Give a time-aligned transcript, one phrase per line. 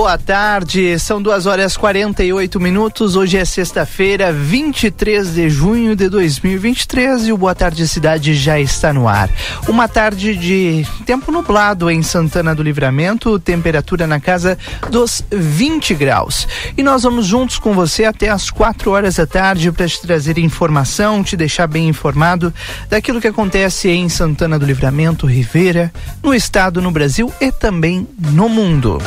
[0.00, 0.98] Boa tarde.
[0.98, 3.16] São duas horas 48 minutos.
[3.16, 8.94] Hoje é sexta-feira, 23 de junho de 2023 e o Boa Tarde Cidade já está
[8.94, 9.28] no ar.
[9.68, 14.56] Uma tarde de tempo nublado em Santana do Livramento, temperatura na casa
[14.90, 16.48] dos 20 graus.
[16.78, 20.38] E nós vamos juntos com você até as 4 horas da tarde para te trazer
[20.38, 22.54] informação, te deixar bem informado
[22.88, 28.48] daquilo que acontece em Santana do Livramento, Rivera, no estado, no Brasil e também no
[28.48, 28.98] mundo.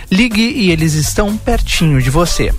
[0.10, 2.52] Ligue e eles estão pertinho de você.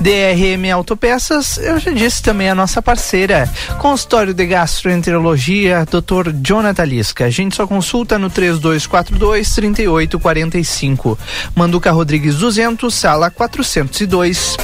[0.00, 6.30] DRM Autopeças, eu já disse também a nossa parceira, consultório de gastroenterologia, Dr.
[6.40, 7.24] Jonathan Lisca.
[7.24, 11.18] A gente só consulta no 3242 3845.
[11.54, 14.56] Manduca Rodrigues 200, sala 402.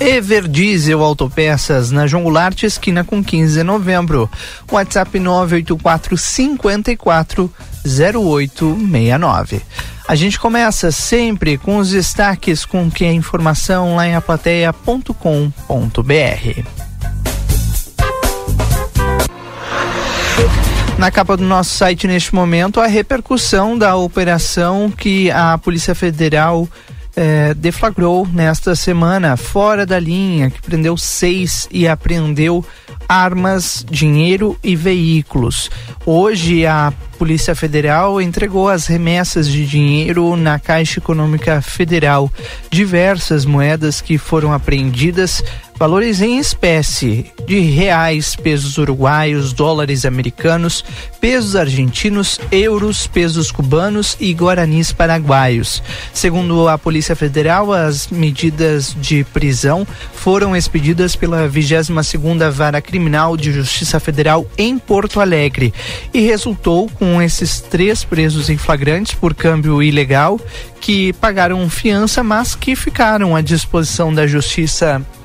[0.00, 4.28] Everdiesel Autopeças na João Goulart, esquina com 15 de novembro.
[4.70, 7.52] WhatsApp 984 54
[7.84, 9.62] 0869.
[10.08, 16.91] A gente começa sempre com os destaques com que a informação lá em aplateia.com.br.
[21.02, 26.68] Na capa do nosso site neste momento, a repercussão da operação que a Polícia Federal
[27.16, 32.64] eh, deflagrou nesta semana, fora da linha, que prendeu seis e apreendeu
[33.08, 35.68] armas, dinheiro e veículos.
[36.06, 42.30] Hoje a Polícia Federal entregou as remessas de dinheiro na Caixa Econômica Federal.
[42.70, 45.42] Diversas moedas que foram apreendidas
[45.82, 50.84] valores em espécie de reais, pesos uruguaios, dólares americanos,
[51.20, 55.82] pesos argentinos, euros, pesos cubanos e guaranis paraguaios.
[56.14, 59.84] Segundo a Polícia Federal, as medidas de prisão
[60.14, 65.74] foram expedidas pela 22 segunda Vara Criminal de Justiça Federal em Porto Alegre
[66.14, 70.40] e resultou com esses três presos em flagrantes por câmbio ilegal
[70.80, 75.21] que pagaram fiança, mas que ficaram à disposição da Justiça Federal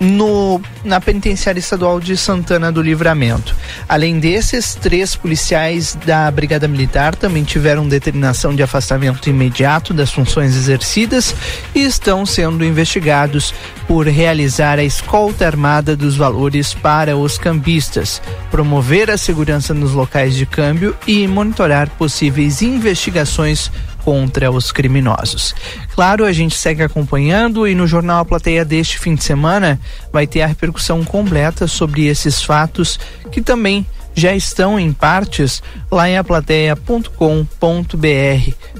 [0.00, 3.54] no, na penitenciária estadual de Santana do Livramento.
[3.86, 10.56] Além desses, três policiais da Brigada Militar também tiveram determinação de afastamento imediato das funções
[10.56, 11.34] exercidas
[11.74, 13.52] e estão sendo investigados
[13.86, 20.34] por realizar a escolta armada dos valores para os cambistas, promover a segurança nos locais
[20.34, 23.70] de câmbio e monitorar possíveis investigações
[24.04, 25.54] contra os criminosos.
[25.94, 29.80] Claro, a gente segue acompanhando e no Jornal A Plateia deste fim de semana
[30.12, 32.98] vai ter a repercussão completa sobre esses fatos
[33.30, 37.14] que também já estão em partes lá em aplateia.com.br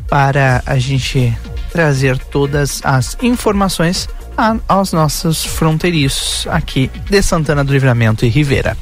[0.08, 1.36] para a gente
[1.72, 8.76] trazer todas as informações a, aos nossos fronteiriços aqui de Santana do Livramento e Rivera.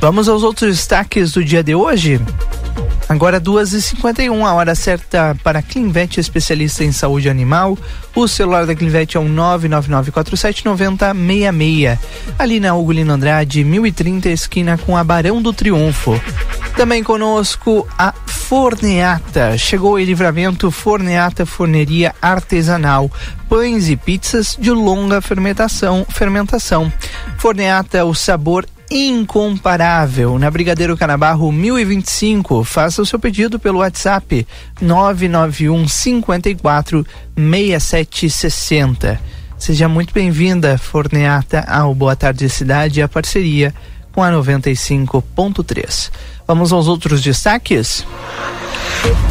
[0.00, 2.20] Vamos aos outros destaques do dia de hoje?
[3.08, 7.76] Agora 2h51, a hora certa para Clinvet, especialista em saúde animal.
[8.14, 11.98] O celular da Clinvet é o um 999479066.
[12.38, 16.18] Ali na Ugolino Andrade, 1030, esquina com a Barão do Triunfo.
[16.76, 19.58] Também conosco a Forneata.
[19.58, 23.10] Chegou em livramento Forneata Forneria Artesanal.
[23.48, 26.06] Pães e pizzas de longa fermentação.
[26.08, 26.92] fermentação.
[27.36, 32.62] Forneata, o sabor incomparável na Brigadeiro Canabarro 1025.
[32.62, 34.46] Faça o seu pedido pelo WhatsApp
[34.82, 39.18] 991 54 6760.
[39.56, 43.72] Seja muito bem-vinda, Forneata, ao Boa Tarde Cidade e a parceria
[44.12, 46.10] com a 95.3.
[46.46, 48.04] Vamos aos outros destaques?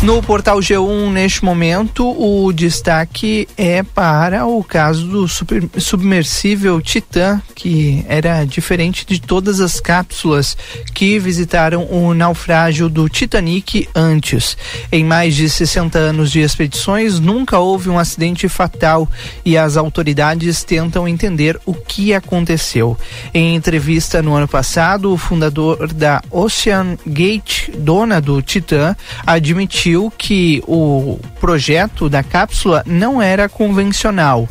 [0.04, 7.40] No portal G1, neste momento, o destaque é para o caso do super, submersível Titã,
[7.54, 10.58] que era diferente de todas as cápsulas
[10.92, 14.58] que visitaram o naufrágio do Titanic antes.
[14.92, 19.08] Em mais de 60 anos de expedições, nunca houve um acidente fatal
[19.46, 22.98] e as autoridades tentam entender o que aconteceu.
[23.32, 28.96] Em entrevista no ano passado, o fundador da Ocean Gate, dona do admitiu
[29.26, 34.48] admitiu que o projeto da cápsula não era convencional.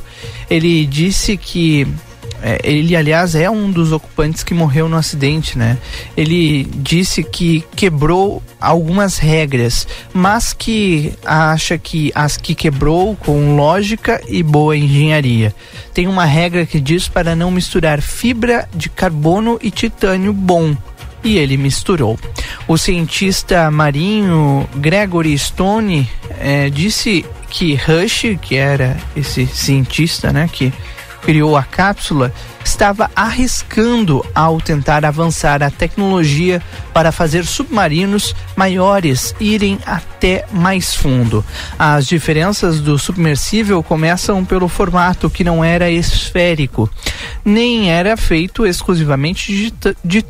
[0.49, 1.87] Ele disse que
[2.43, 5.76] é, ele aliás é um dos ocupantes que morreu no acidente, né?
[6.17, 14.20] Ele disse que quebrou algumas regras, mas que acha que as que quebrou com lógica
[14.26, 15.55] e boa engenharia.
[15.93, 20.75] Tem uma regra que diz para não misturar fibra de carbono e titânio bom
[21.23, 22.19] e ele misturou.
[22.67, 26.09] O cientista marinho Gregory Stone
[26.39, 30.73] é, disse que Rush, que era esse cientista, né, que
[31.23, 32.33] criou a cápsula,
[32.65, 36.63] estava arriscando ao tentar avançar a tecnologia
[36.93, 41.45] para fazer submarinos maiores irem até mais fundo.
[41.79, 46.89] As diferenças do submersível começam pelo formato que não era esférico,
[47.45, 49.73] nem era feito exclusivamente
[50.05, 50.23] de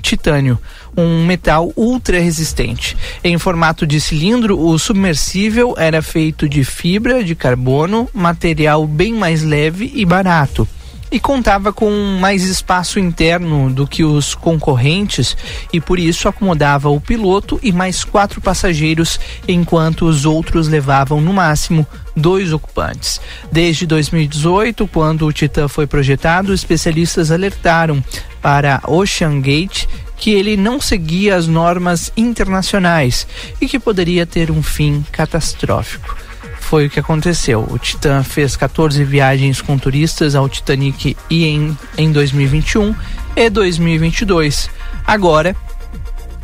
[0.00, 0.58] titânio,
[0.96, 2.96] um metal ultra resistente.
[3.22, 9.42] Em formato de cilindro, o submersível era feito de fibra de carbono, material bem mais
[9.42, 10.68] leve e barato
[11.12, 15.36] e contava com mais espaço interno do que os concorrentes
[15.70, 21.34] e por isso acomodava o piloto e mais quatro passageiros, enquanto os outros levavam no
[21.34, 21.86] máximo
[22.16, 23.20] dois ocupantes.
[23.52, 28.02] Desde 2018, quando o Titan foi projetado, especialistas alertaram
[28.40, 29.86] para Ocean Gate
[30.22, 33.26] que ele não seguia as normas internacionais
[33.60, 36.16] e que poderia ter um fim catastrófico.
[36.60, 37.66] Foi o que aconteceu.
[37.68, 42.94] O Titan fez 14 viagens com turistas ao Titanic e em, em 2021
[43.34, 44.70] e 2022.
[45.04, 45.56] Agora,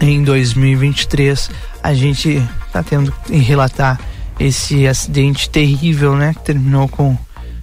[0.01, 1.49] em 2023,
[1.81, 4.01] a gente está tendo que relatar
[4.41, 6.35] esse acidente terrível, né?
[6.35, 7.17] Que terminou com,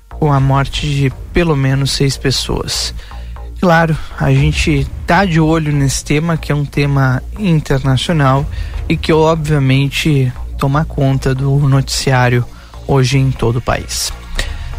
[0.08, 2.94] com a morte de pelo menos seis pessoas.
[3.66, 8.46] Claro, a gente tá de olho nesse tema, que é um tema internacional
[8.88, 12.46] e que obviamente toma conta do noticiário
[12.86, 14.14] hoje em todo o país.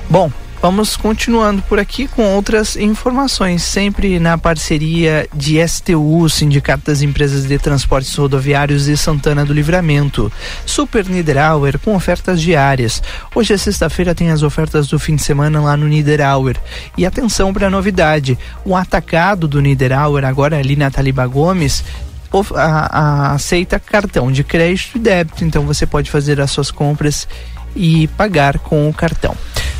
[0.08, 0.30] Bom,
[0.60, 7.44] Vamos continuando por aqui com outras informações, sempre na parceria de STU, Sindicato das Empresas
[7.44, 10.32] de Transportes Rodoviários de Santana do Livramento.
[10.64, 13.02] Super Niederauer com ofertas diárias.
[13.34, 16.56] Hoje é sexta-feira, tem as ofertas do fim de semana lá no Niederauer.
[16.96, 21.84] E atenção para a novidade: o atacado do Niederauer, agora ali na Taliba Gomes,
[22.54, 27.28] a, a, aceita cartão de crédito e débito, então você pode fazer as suas compras
[27.74, 29.36] e pagar com o cartão.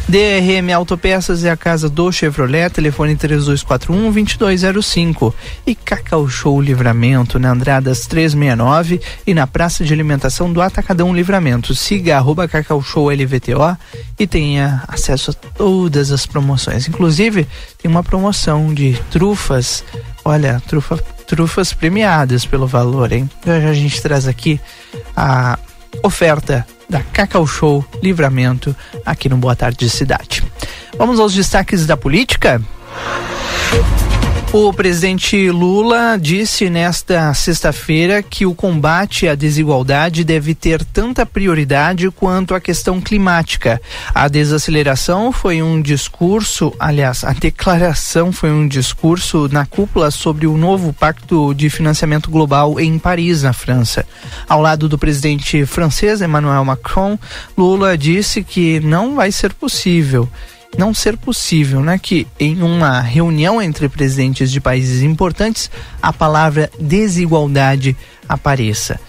[0.09, 5.35] DRM Autopeças é a casa do Chevrolet, telefone 3241-2205.
[5.67, 11.75] E Cacau Show Livramento, na Andradas 369 e na Praça de Alimentação do Atacadão Livramento.
[11.75, 13.77] Siga Cacau Show LVTO
[14.17, 16.87] e tenha acesso a todas as promoções.
[16.87, 17.45] Inclusive,
[17.77, 19.83] tem uma promoção de trufas,
[20.25, 23.29] olha, trufa, trufas premiadas pelo valor, hein?
[23.45, 24.61] Já, já a gente traz aqui
[25.17, 25.59] a
[26.01, 28.75] oferta da Cacau Show Livramento
[29.05, 30.43] aqui no Boa Tarde Cidade.
[30.97, 32.61] Vamos aos destaques da política?
[34.59, 42.11] O presidente Lula disse nesta sexta-feira que o combate à desigualdade deve ter tanta prioridade
[42.11, 43.79] quanto a questão climática.
[44.15, 50.57] A desaceleração foi um discurso, aliás, a declaração foi um discurso na cúpula sobre o
[50.57, 54.07] novo Pacto de Financiamento Global em Paris, na França.
[54.49, 57.19] Ao lado do presidente francês Emmanuel Macron,
[57.59, 60.27] Lula disse que não vai ser possível
[60.79, 65.71] não ser possível, né, que em uma reunião entre presidentes de países importantes
[66.03, 67.97] a palavra desigualdade
[68.29, 69.01] apareça.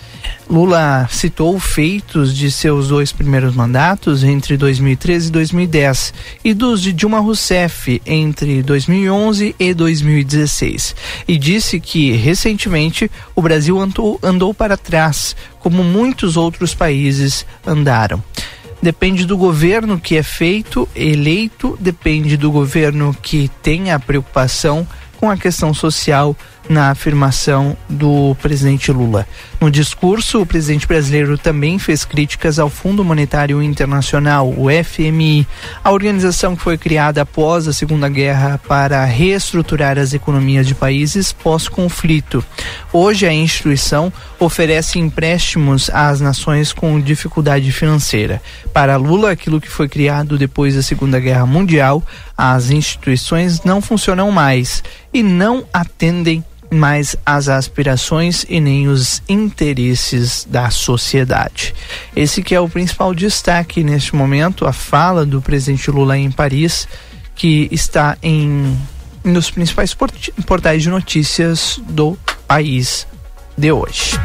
[0.49, 6.93] Lula citou feitos de seus dois primeiros mandatos entre 2013 e 2010 e dos de
[6.93, 10.95] Dilma Rousseff entre 2011 e 2016
[11.27, 18.23] e disse que recentemente o Brasil andou, andou para trás, como muitos outros países andaram
[18.81, 25.29] depende do governo que é feito, eleito, depende do governo que tem a preocupação com
[25.29, 26.35] a questão social
[26.69, 29.27] na afirmação do presidente Lula.
[29.59, 35.47] No discurso, o presidente brasileiro também fez críticas ao Fundo Monetário Internacional, o FMI,
[35.83, 41.31] a organização que foi criada após a Segunda Guerra para reestruturar as economias de países
[41.31, 42.45] pós-conflito.
[42.93, 48.39] Hoje, a instituição oferece empréstimos às nações com dificuldade financeira.
[48.71, 52.03] Para Lula, aquilo que foi criado depois da Segunda Guerra Mundial,
[52.37, 60.45] as instituições não funcionam mais e não atendem mais as aspirações e nem os interesses
[60.49, 61.73] da sociedade.
[62.15, 66.87] Esse que é o principal destaque neste momento, a fala do presidente Lula em Paris,
[67.35, 68.77] que está em
[69.23, 69.95] nos principais
[70.45, 73.05] portais de notícias do país
[73.57, 74.17] de hoje.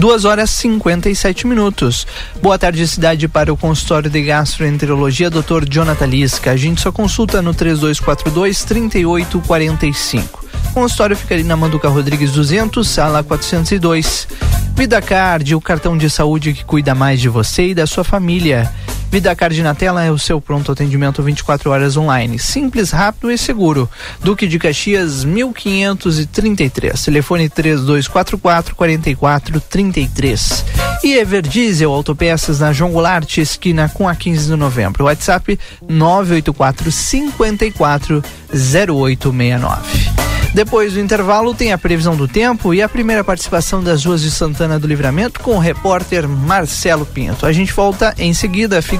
[0.00, 2.06] 2 horas 57 minutos.
[2.40, 5.68] Boa tarde, cidade, para o consultório de gastroenterologia, Dr.
[5.68, 6.52] Jonathan Lisca.
[6.52, 10.46] A gente só consulta no 3242 3845.
[10.70, 14.26] O consultório fica ali na Manduca Rodrigues 200, sala 402.
[14.74, 18.72] Vida Card, o cartão de saúde que cuida mais de você e da sua família.
[19.10, 22.38] Vida Card na tela é o seu pronto atendimento 24 horas online.
[22.38, 23.90] Simples, rápido e seguro.
[24.22, 27.02] Duque de Caxias 1533.
[27.02, 30.64] Telefone 3244 4433.
[31.02, 35.06] E Everdiesel Autopeças na João Goulart, esquina com a 15 de novembro.
[35.06, 40.20] WhatsApp 984 54 0869.
[40.52, 44.30] Depois do intervalo, tem a previsão do tempo e a primeira participação das ruas de
[44.32, 47.46] Santana do Livramento com o repórter Marcelo Pinto.
[47.46, 48.99] A gente volta em seguida, fique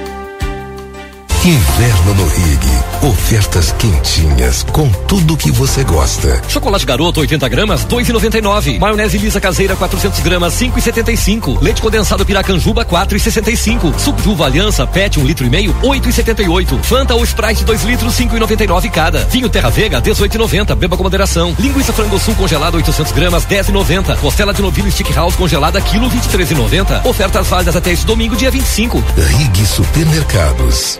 [1.43, 3.09] Inverno no Rig.
[3.09, 6.39] Ofertas quentinhas com tudo que você gosta.
[6.47, 8.77] Chocolate Garoto 80 gramas 2,99.
[8.77, 11.59] Maionese lisa caseira 400 gramas 5,75.
[11.59, 13.97] Leite condensado Piracanjuba 4,65.
[13.97, 16.79] Suco de uva Aliança PET 1 um litro e meio 8,78.
[16.83, 19.25] Fanta ou Sprite 2 litros 5,99 cada.
[19.25, 20.75] Vinho Terra Vega 18,90.
[20.75, 21.55] Beba com moderação.
[21.57, 24.15] Linguiça frango sul congelada 800 gramas 10,90.
[24.17, 27.03] Costela de novilho Stick House congelada quilo 23,90.
[27.03, 29.03] Ofertas válidas até este domingo dia 25.
[29.17, 30.99] Rig Supermercados.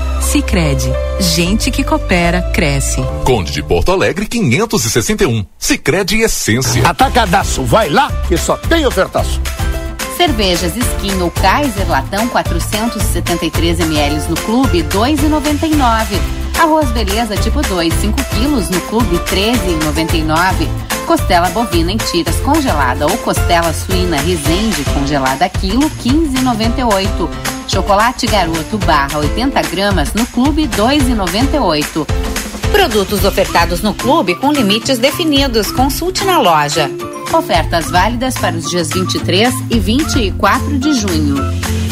[0.21, 3.01] Sicredi, gente que coopera cresce.
[3.25, 5.45] Conde de Porto Alegre 561.
[5.57, 6.87] Sicredi Essência.
[6.87, 9.41] Atacadaço, vai lá que só tem ofertaço.
[10.15, 16.05] Cervejas Skin ou Kaiser Latão 473 ml no clube 2,99.
[16.59, 20.69] Arroz Beleza tipo 2, 5 quilos no clube 13,99.
[21.07, 27.60] Costela bovina em tiras congelada ou costela suína Resende congelada quilo 15,98.
[27.71, 32.05] Chocolate Garoto barra 80 gramas no clube 2,98.
[32.69, 35.71] Produtos ofertados no clube com limites definidos.
[35.71, 36.91] Consulte na loja.
[37.33, 41.37] Ofertas válidas para os dias 23 e 24 de junho.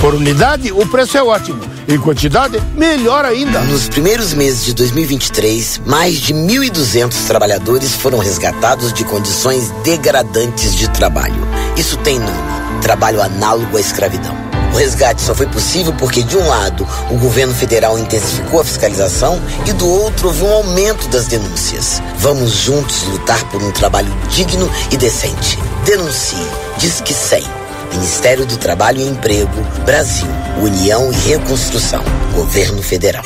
[0.01, 1.62] Por unidade, o preço é ótimo.
[1.88, 3.62] Em quantidade, melhor ainda.
[3.62, 10.89] Nos primeiros meses de 2023, mais de 1.200 trabalhadores foram resgatados de condições degradantes de
[10.89, 11.48] trabalho.
[11.77, 14.49] Isso tem nome: trabalho análogo à escravidão.
[14.79, 19.74] Resgate só foi possível porque, de um lado, o governo federal intensificou a fiscalização e,
[19.74, 22.01] do outro, houve um aumento das denúncias.
[22.19, 25.59] Vamos juntos lutar por um trabalho digno e decente.
[25.83, 26.48] Denuncie.
[26.77, 27.43] Diz que 100.
[27.91, 30.29] Ministério do Trabalho e Emprego, Brasil,
[30.62, 32.01] União e Reconstrução,
[32.33, 33.25] Governo Federal.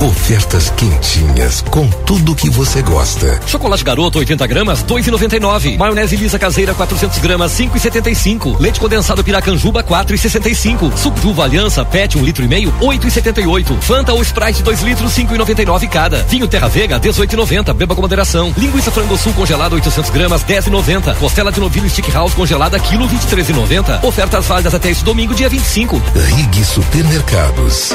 [0.00, 3.40] Ofertas quentinhas com tudo que você gosta.
[3.46, 5.78] Chocolate Garoto 80 gramas 2,99.
[5.78, 8.60] Maionese lisa caseira 400 gramas 5,75.
[8.60, 10.94] Leite condensado Piracanjuba 4,65.
[10.94, 13.80] Suco de uva Aliança PET 1 um litro e meio 8,78.
[13.80, 16.22] Fanta ou Sprite 2 litros 5,99 cada.
[16.24, 17.72] Vinho Terra Vega 18,90.
[17.72, 18.52] Beba com moderação.
[18.58, 21.16] Linguiça frango sul congelado 800 gramas 10,90.
[21.16, 24.04] Costela de novilho Stick House congelada quilo 23,90.
[24.04, 26.02] Ofertas válidas até este domingo dia 25.
[26.14, 27.94] Rig Supermercados.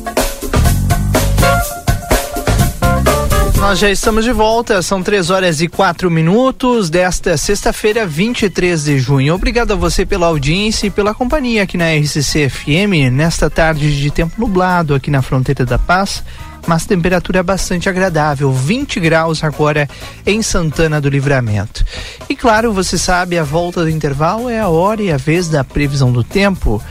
[3.71, 8.99] Nós já estamos de volta, são três horas e quatro minutos desta sexta-feira, 23 de
[8.99, 9.33] junho.
[9.33, 14.11] Obrigado a você pela audiência e pela companhia aqui na RCC FM, nesta tarde de
[14.11, 16.21] tempo nublado aqui na fronteira da paz,
[16.67, 19.87] mas temperatura bastante agradável, 20 graus agora
[20.25, 21.85] em Santana do Livramento.
[22.27, 25.63] E claro, você sabe, a volta do intervalo é a hora e a vez da
[25.63, 26.83] previsão do tempo.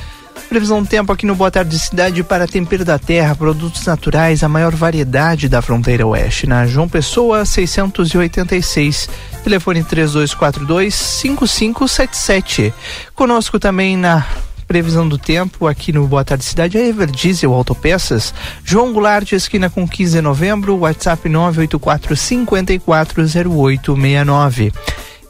[0.51, 4.49] Previsão do tempo aqui no Boa Tarde Cidade para Tempero da Terra, produtos naturais, a
[4.49, 6.45] maior variedade da fronteira oeste.
[6.45, 9.09] Na João Pessoa, 686.
[9.45, 12.75] Telefone 3242 5577.
[13.15, 14.27] Conosco também na
[14.67, 18.35] previsão do tempo aqui no Boa Tarde Cidade é Everdiesel Autopeças,
[18.65, 24.73] João Goulart, esquina com 15 de novembro, WhatsApp 984 540869.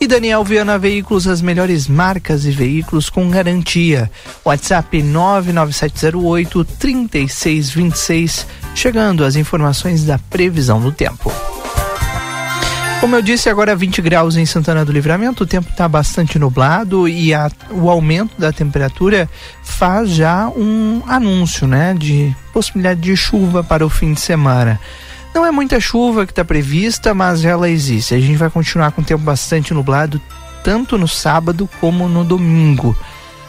[0.02, 4.10] E Daniel Viana Veículos, as melhores marcas e veículos com garantia.
[4.42, 8.46] WhatsApp 99708 3626.
[8.74, 11.30] Chegando as informações da previsão do tempo.
[12.98, 17.06] Como eu disse, agora 20 graus em Santana do Livramento, o tempo está bastante nublado
[17.06, 19.28] e a, o aumento da temperatura
[19.62, 24.80] faz já um anúncio, né, de possibilidade de chuva para o fim de semana.
[25.34, 28.14] Não é muita chuva que está prevista, mas ela existe.
[28.14, 30.20] A gente vai continuar com o tempo bastante nublado,
[30.64, 32.96] tanto no sábado como no domingo.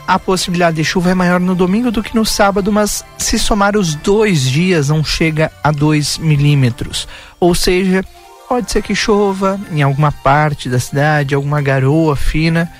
[0.07, 3.75] A possibilidade de chuva é maior no domingo do que no sábado, mas se somar
[3.77, 7.07] os dois dias não chega a 2 milímetros.
[7.39, 8.03] Ou seja,
[8.47, 12.71] pode ser que chova em alguma parte da cidade, alguma garoa fina,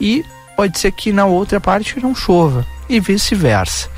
[0.00, 0.24] e
[0.56, 3.88] pode ser que na outra parte não chova, e vice-versa.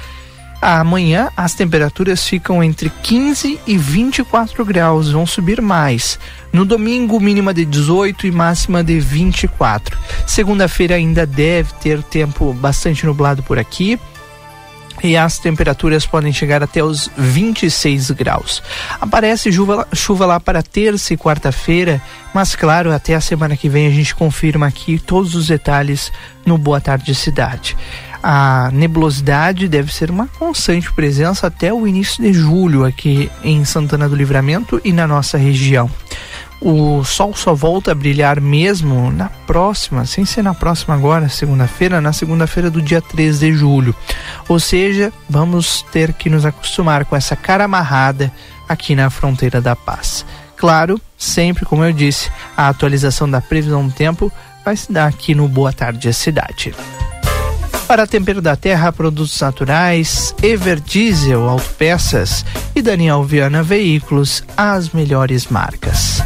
[0.62, 6.20] Amanhã as temperaturas ficam entre 15 e 24 graus, vão subir mais.
[6.52, 9.98] No domingo, mínima de 18 e máxima de 24.
[10.24, 13.98] Segunda-feira ainda deve ter tempo bastante nublado por aqui
[15.02, 18.62] e as temperaturas podem chegar até os 26 graus.
[19.00, 22.00] Aparece chuva, chuva lá para terça e quarta-feira,
[22.32, 26.12] mas claro, até a semana que vem a gente confirma aqui todos os detalhes
[26.46, 27.76] no Boa Tarde Cidade
[28.22, 34.08] a nebulosidade deve ser uma constante presença até o início de julho aqui em Santana
[34.08, 35.90] do Livramento e na nossa região.
[36.60, 42.00] O sol só volta a brilhar mesmo na próxima, sem ser na próxima agora, segunda-feira,
[42.00, 43.92] na segunda-feira do dia 3 de julho.
[44.46, 48.32] Ou seja, vamos ter que nos acostumar com essa cara amarrada
[48.68, 50.24] aqui na fronteira da paz.
[50.56, 54.30] Claro, sempre, como eu disse, a atualização da previsão do tempo
[54.64, 56.72] vai se dar aqui no Boa Tarde Cidade
[57.86, 66.22] para Tempero da Terra, produtos naturais, Everdiesel Autopeças e Daniel Viana Veículos, as melhores marcas.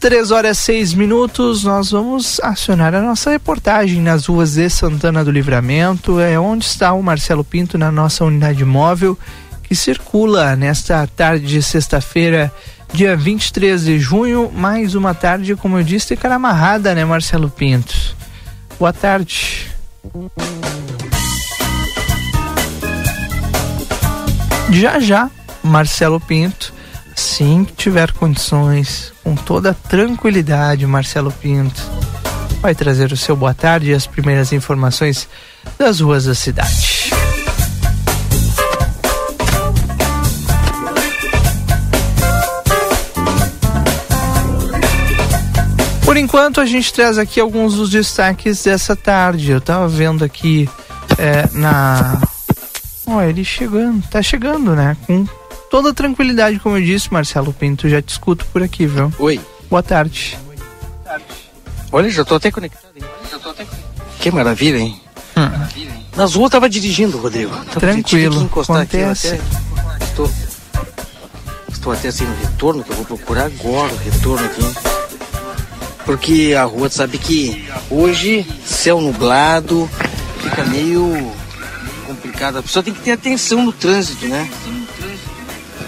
[0.00, 5.30] Três horas seis minutos, nós vamos acionar a nossa reportagem nas ruas de Santana do
[5.30, 9.18] Livramento, é onde está o Marcelo Pinto na nossa unidade móvel
[9.62, 12.52] que circula nesta tarde de sexta-feira,
[12.92, 18.14] dia 23 de junho, mais uma tarde, como eu disse, cara amarrada, né, Marcelo Pinto?
[18.78, 19.73] Boa tarde.
[24.70, 25.30] Já já,
[25.62, 26.72] Marcelo Pinto,
[27.14, 31.80] sim que tiver condições, com toda tranquilidade, Marcelo Pinto,
[32.60, 35.28] vai trazer o seu boa tarde e as primeiras informações
[35.78, 37.03] das ruas da cidade.
[46.34, 49.52] Enquanto, a gente traz aqui alguns dos destaques dessa tarde.
[49.52, 50.68] Eu tava vendo aqui
[51.16, 52.20] é, na.
[53.06, 54.96] Ó, ele chegando, tá chegando, né?
[55.06, 55.24] Com
[55.70, 57.88] toda tranquilidade, como eu disse, Marcelo Pinto.
[57.88, 59.12] Já te escuto por aqui, viu?
[59.16, 59.40] Oi.
[59.70, 60.36] Boa tarde.
[61.92, 63.04] Olha, já tô até conectado, hein?
[63.30, 63.64] Já tô até
[64.18, 65.00] Que maravilha, hein?
[65.36, 66.00] Hum.
[66.16, 67.54] Nas ruas tava dirigindo, Rodrigo.
[67.66, 68.42] Tava Tranquilo.
[68.42, 69.28] encostar Acontece.
[69.28, 69.40] aqui.
[69.86, 70.04] Até...
[70.04, 70.30] Estou...
[71.70, 74.93] Estou até sem retorno, que eu vou procurar agora o retorno aqui.
[76.04, 79.88] Porque a rua, sabe que hoje, céu nublado,
[80.42, 81.32] fica meio
[82.06, 82.58] complicado.
[82.58, 84.48] A pessoa tem que ter atenção no trânsito, né?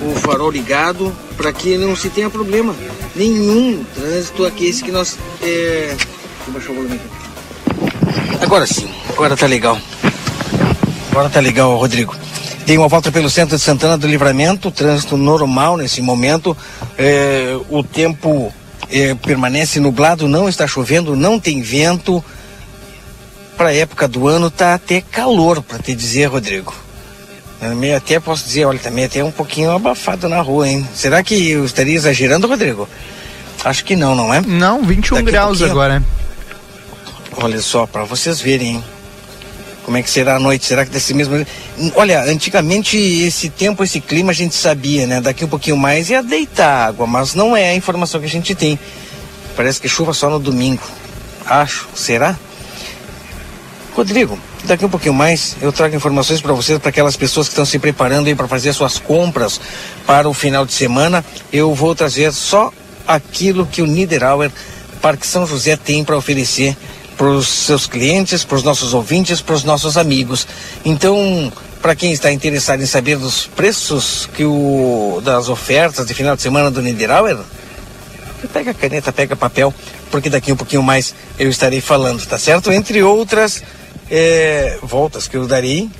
[0.01, 2.75] O farol ligado para que não se tenha problema
[3.15, 5.97] nenhum trânsito aqui esse que nós é...
[8.41, 9.79] Agora sim, agora tá legal.
[11.11, 12.15] Agora tá legal, Rodrigo.
[12.67, 16.57] Dei uma volta pelo centro de Santana do Livramento, trânsito normal nesse momento.
[16.99, 18.53] É, o tempo
[18.91, 22.25] é, permanece nublado, não está chovendo, não tem vento.
[23.57, 26.75] Para a época do ano tá até calor, para te dizer, Rodrigo.
[27.61, 30.87] Eu até posso dizer, olha, também até um pouquinho abafado na rua, hein?
[30.95, 32.87] Será que eu estaria exagerando, Rodrigo?
[33.65, 34.43] Acho que não, não é?
[34.43, 36.03] Não, 21 Daqui graus agora.
[37.39, 38.85] Olha só, para vocês verem, hein?
[39.87, 40.67] Como é que será a noite?
[40.67, 41.47] Será que desse mesmo.
[41.95, 45.21] Olha, antigamente esse tempo, esse clima a gente sabia, né?
[45.21, 48.53] Daqui um pouquinho mais ia deitar água, mas não é a informação que a gente
[48.53, 48.77] tem.
[49.55, 50.83] Parece que chuva só no domingo.
[51.47, 51.87] Acho.
[51.95, 52.37] Será?
[53.95, 57.65] Rodrigo, daqui um pouquinho mais eu trago informações para vocês, para aquelas pessoas que estão
[57.65, 59.61] se preparando aí para fazer suas compras
[60.05, 61.25] para o final de semana.
[61.53, 62.73] Eu vou trazer só
[63.07, 64.51] aquilo que o Niederauer
[65.01, 66.77] Parque São José tem para oferecer
[67.17, 70.47] para os seus clientes, para os nossos ouvintes, para os nossos amigos.
[70.85, 76.37] Então, para quem está interessado em saber dos preços que o das ofertas de final
[76.37, 77.39] de semana do Niederauer,
[78.53, 79.73] pega a caneta, pega papel,
[80.11, 82.71] porque daqui um pouquinho mais eu estarei falando, tá certo?
[82.73, 83.63] Entre outras
[84.11, 85.91] eh, voltas que eu darei,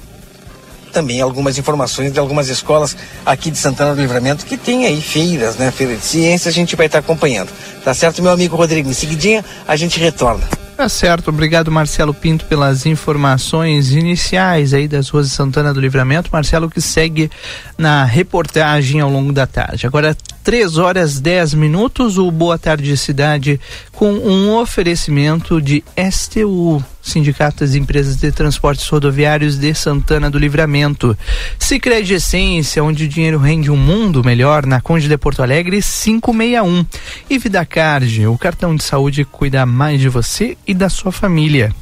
[0.93, 5.57] também algumas informações de algumas escolas aqui de Santana do Livramento que tem aí feiras,
[5.57, 5.71] né?
[5.71, 7.51] Feira de ciência, a gente vai estar acompanhando.
[7.85, 8.89] Tá certo, meu amigo Rodrigo?
[8.89, 10.66] Em seguidinha a gente retorna.
[10.77, 16.29] Tá certo, obrigado Marcelo Pinto pelas informações iniciais aí das ruas de Santana do Livramento.
[16.31, 17.31] Marcelo que segue
[17.79, 19.87] na reportagem ao longo da tarde.
[19.87, 20.15] Agora
[20.47, 23.59] 3 horas 10 minutos, o Boa Tarde Cidade
[23.91, 31.19] com um oferecimento de STU, Sindicato das Empresas de Transportes Rodoviários de Santana do Livramento.
[31.59, 36.87] Sicredi Essência, onde o dinheiro rende um mundo melhor, na Conde de Porto Alegre 561.
[37.29, 41.73] E Vidacard, o cartão de saúde cuida mais de você e da sua família.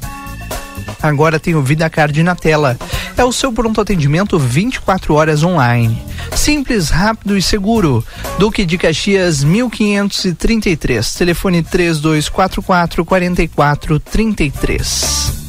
[1.03, 2.77] Agora tem o VidaCard na tela.
[3.17, 6.03] É o seu pronto atendimento 24 horas online.
[6.35, 8.05] Simples, rápido e seguro.
[8.39, 11.15] Duque de Caxias 1533.
[11.15, 15.44] Telefone 3244 4433.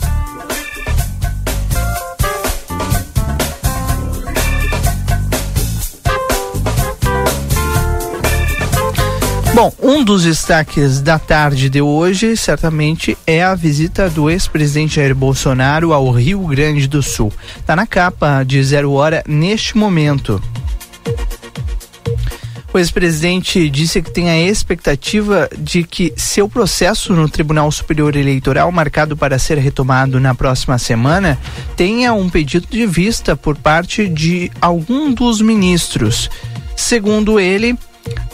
[9.56, 15.16] Bom, um dos destaques da tarde de hoje certamente é a visita do ex-presidente Jair
[15.16, 17.32] Bolsonaro ao Rio Grande do Sul.
[17.58, 20.44] Está na capa de Zero Hora neste momento.
[22.74, 28.70] O ex-presidente disse que tem a expectativa de que seu processo no Tribunal Superior Eleitoral,
[28.74, 31.40] marcado para ser retomado na próxima semana,
[31.78, 36.30] tenha um pedido de vista por parte de algum dos ministros.
[36.76, 37.78] Segundo ele,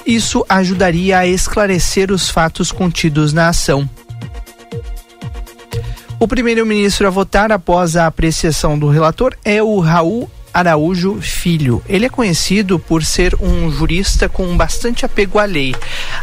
[0.05, 3.89] isso ajudaria a esclarecer os fatos contidos na ação.
[6.19, 11.81] O primeiro-ministro a votar após a apreciação do relator é o Raul Araújo Filho.
[11.87, 15.73] Ele é conhecido por ser um jurista com bastante apego à lei.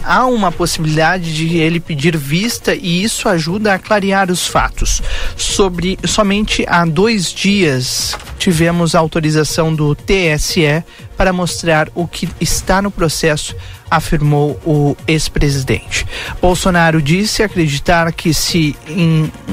[0.05, 5.03] Há uma possibilidade de ele pedir vista e isso ajuda a clarear os fatos.
[5.37, 10.85] Sobre somente há dois dias tivemos a autorização do TSE
[11.19, 13.57] para mostrar o que está no processo,
[13.91, 16.07] afirmou o ex-presidente.
[16.41, 18.77] Bolsonaro disse acreditar que se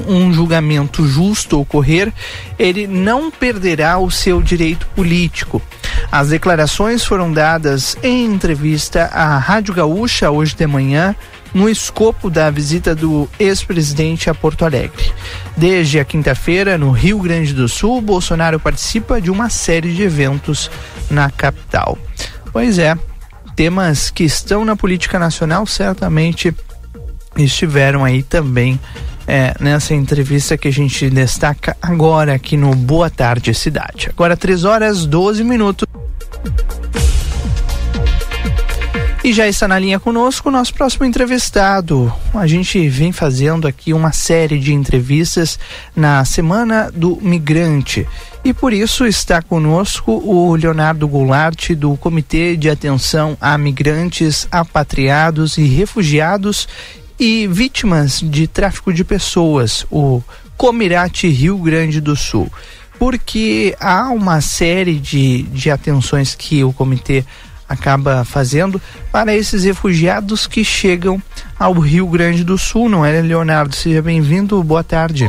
[0.08, 2.14] um julgamento justo ocorrer,
[2.60, 5.60] ele não perderá o seu direito político.
[6.12, 11.16] As declarações foram dadas em entrevista à Rádio Gaúcha hoje de manhã,
[11.56, 15.14] no escopo da visita do ex-presidente a Porto Alegre.
[15.56, 20.70] Desde a quinta-feira, no Rio Grande do Sul, Bolsonaro participa de uma série de eventos
[21.10, 21.98] na capital.
[22.52, 22.98] Pois é,
[23.56, 26.54] temas que estão na política nacional certamente
[27.38, 28.80] estiveram aí também
[29.28, 34.10] é, nessa entrevista que a gente destaca agora aqui no Boa Tarde Cidade.
[34.10, 35.88] Agora 3 horas 12 minutos.
[39.24, 42.14] E já está na linha conosco o nosso próximo entrevistado.
[42.32, 45.58] A gente vem fazendo aqui uma série de entrevistas
[45.96, 48.08] na Semana do Migrante.
[48.46, 55.58] E por isso está conosco o Leonardo Goulart, do Comitê de Atenção a Migrantes, Apatriados
[55.58, 56.68] e Refugiados
[57.20, 60.22] e Vítimas de Tráfico de Pessoas, o
[60.56, 62.48] Comirate Rio Grande do Sul.
[63.00, 67.26] Porque há uma série de, de atenções que o comitê
[67.68, 68.80] acaba fazendo
[69.12, 71.20] para esses refugiados que chegam
[71.58, 73.76] ao Rio Grande do Sul, não é, Leonardo?
[73.76, 75.28] Seja bem-vindo, boa tarde.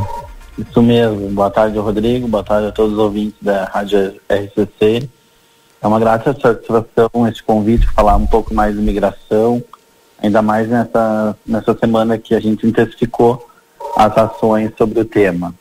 [0.57, 5.07] Isso mesmo, boa tarde, Rodrigo, boa tarde a todos os ouvintes da Rádio RCC.
[5.79, 9.63] É uma grata satisfação esse convite, falar um pouco mais de migração,
[10.21, 13.47] ainda mais nessa, nessa semana que a gente intensificou
[13.95, 15.53] as ações sobre o tema.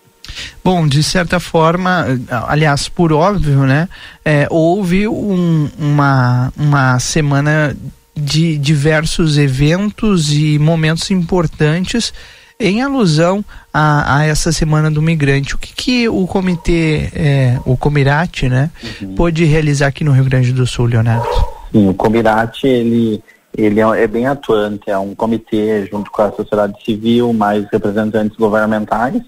[0.64, 2.06] Bom, de certa forma,
[2.48, 3.88] aliás, por óbvio, né?
[4.24, 7.76] É, houve um, uma, uma semana
[8.16, 12.14] de diversos eventos e momentos importantes
[12.58, 15.54] em alusão a, a, essa semana do migrante.
[15.54, 19.14] O que, que o comitê, é, o Comirate, né, uhum.
[19.14, 21.26] pôde realizar aqui no Rio Grande do Sul, Leonardo?
[21.72, 23.22] Sim, o Comirate, ele,
[23.56, 28.36] ele é, é bem atuante, é um comitê junto com a sociedade civil, mais representantes
[28.36, 29.22] governamentais,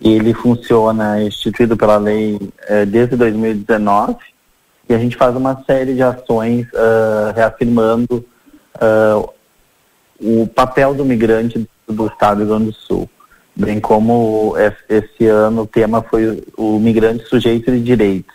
[0.00, 4.16] ele funciona, é instituído pela lei é, desde 2019,
[4.88, 8.26] e a gente faz uma série de ações uh, reafirmando
[8.76, 9.30] uh,
[10.20, 13.10] o papel do migrante do Estado do Rio Grande do Sul.
[13.54, 14.54] Bem como
[14.88, 18.34] esse ano o tema foi o migrante sujeito de direitos,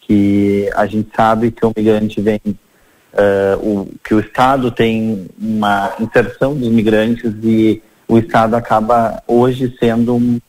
[0.00, 5.94] que a gente sabe que o migrante vem, uh, o, que o Estado tem uma
[6.00, 10.40] inserção dos migrantes e o Estado acaba hoje sendo um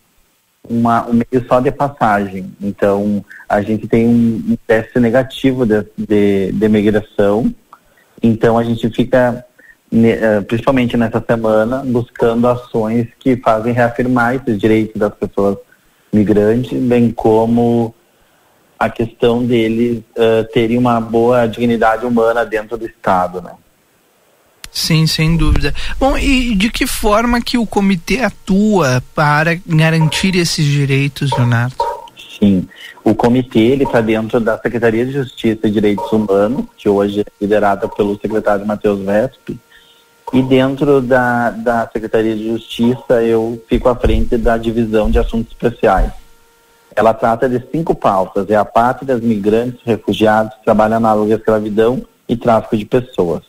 [0.69, 2.51] uma, um meio só de passagem.
[2.61, 7.53] Então, a gente tem um, teste negativo de, de, de migração.
[8.21, 9.45] Então, a gente fica,
[10.47, 15.57] principalmente nessa semana, buscando ações que fazem reafirmar esses direitos das pessoas
[16.11, 17.93] migrantes, bem como
[18.77, 23.51] a questão deles uh, terem uma boa dignidade humana dentro do Estado, né?
[24.71, 25.73] Sim, sem dúvida.
[25.97, 31.75] Bom, e de que forma que o comitê atua para garantir esses direitos, Leonardo?
[32.37, 32.67] Sim,
[33.01, 37.25] o comitê ele está dentro da Secretaria de Justiça e Direitos Humanos, que hoje é
[37.39, 39.57] liderada pelo secretário Matheus Vesp,
[40.33, 45.51] e dentro da, da Secretaria de Justiça eu fico à frente da divisão de assuntos
[45.51, 46.11] especiais.
[46.95, 52.37] Ela trata de cinco pautas, é a pátria, migrantes, refugiados, trabalho análogo à escravidão e
[52.37, 53.43] tráfico de pessoas.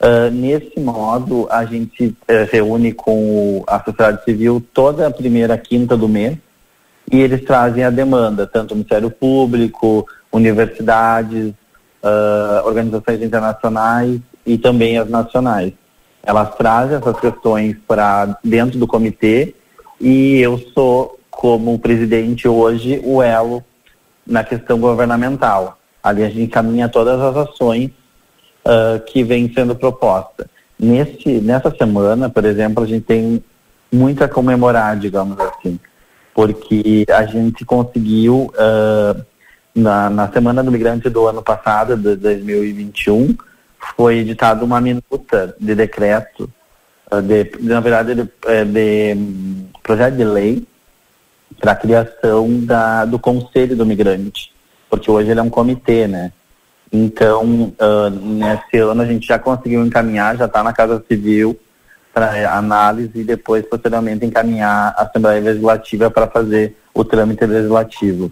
[0.00, 2.14] Uh, nesse modo, a gente uh,
[2.50, 6.36] reúne com a sociedade civil toda a primeira quinta do mês
[7.10, 11.54] e eles trazem a demanda, tanto o Ministério Público, universidades,
[12.02, 15.72] uh, organizações internacionais e também as nacionais.
[16.24, 19.54] Elas trazem essas questões para dentro do comitê
[20.00, 23.62] e eu sou, como presidente hoje, o elo
[24.26, 25.78] na questão governamental.
[26.02, 27.90] Ali a gente encaminha todas as ações
[28.64, 30.48] uh, que vem sendo proposta.
[30.78, 33.42] Nesse, nessa semana, por exemplo, a gente tem
[33.92, 35.78] muito a comemorar, digamos assim,
[36.34, 39.24] porque a gente conseguiu, uh,
[39.74, 43.36] na, na Semana do Migrante do ano passado, de 2021,
[43.96, 46.50] foi editada uma minuta de decreto,
[47.10, 50.66] uh, de, na verdade, de, eh, de um, projeto de lei
[51.60, 54.52] para a criação da, do Conselho do Migrante,
[54.90, 56.32] porque hoje ele é um comitê, né?
[56.92, 61.58] Então, uh, nesse ano a gente já conseguiu encaminhar, já está na Casa Civil
[62.12, 68.30] para análise e depois, posteriormente, encaminhar a Assembleia Legislativa para fazer o trâmite legislativo.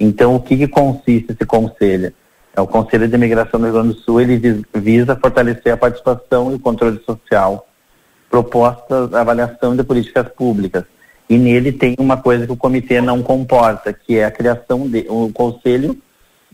[0.00, 2.12] Então, o que, que consiste esse conselho?
[2.56, 6.50] É o Conselho de Imigração do Rio Grande do Sul, ele visa fortalecer a participação
[6.50, 7.66] e o controle social,
[8.28, 10.84] propostas, avaliação de políticas públicas.
[11.28, 15.06] E nele tem uma coisa que o comitê não comporta, que é a criação de
[15.08, 15.96] um conselho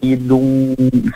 [0.03, 0.75] e de um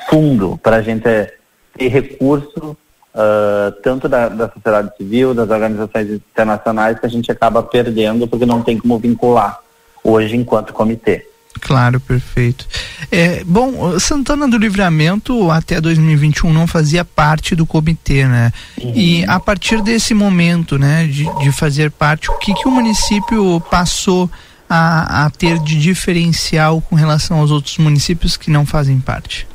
[0.09, 2.77] fundo para a gente ter recurso
[3.15, 8.47] uh, tanto da, da, sociedade civil, das organizações internacionais, que a gente acaba perdendo porque
[8.47, 9.61] não tem como vincular
[10.03, 11.30] hoje enquanto comitê.
[11.61, 12.67] Claro, perfeito.
[13.13, 18.53] É, bom, Santana do Livramento até 2021 não fazia parte do comitê, né?
[18.81, 18.93] Uhum.
[18.95, 23.61] E a partir desse momento, né, de, de fazer parte, o que, que o município
[23.71, 24.31] passou
[24.69, 29.47] a, a ter de diferencial com relação aos outros municípios que não fazem parte?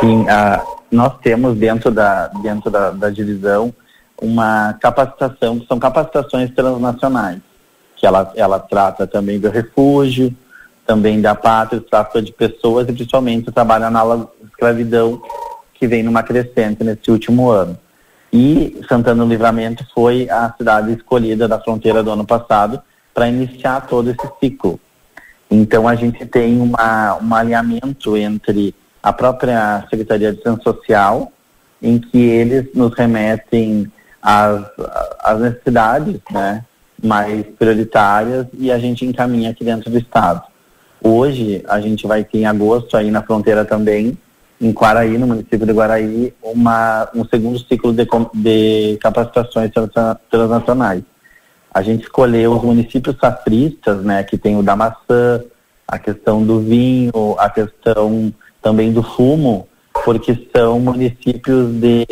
[0.00, 0.24] Sim,
[0.90, 3.74] nós temos dentro da, dentro da, da divisão
[4.20, 7.40] uma capacitação, que são capacitações transnacionais.
[7.96, 10.34] que ela, ela trata também do refúgio,
[10.86, 15.22] também da pátria, tráfico de pessoas e principalmente o trabalho análogo escravidão
[15.74, 17.78] que vem numa crescente nesse último ano.
[18.32, 22.80] E Santana do Livramento foi a cidade escolhida da fronteira do ano passado
[23.12, 24.80] para iniciar todo esse ciclo.
[25.50, 31.30] Então a gente tem uma, um alinhamento entre a própria Secretaria de Ciência Social,
[31.82, 33.90] em que eles nos remetem
[34.22, 34.62] às,
[35.22, 36.64] às necessidades né,
[37.02, 40.42] mais prioritárias e a gente encaminha aqui dentro do Estado.
[41.02, 44.16] Hoje, a gente vai ter em agosto, aí na fronteira também,
[44.60, 49.72] em Quaraí, no município de Guaraí, uma, um segundo ciclo de, de capacitações
[50.30, 51.02] transnacionais.
[51.74, 55.42] A gente escolheu os municípios safristas, né, que tem o da maçã,
[55.88, 59.66] a questão do vinho, a questão também do fumo,
[60.04, 62.06] porque são municípios de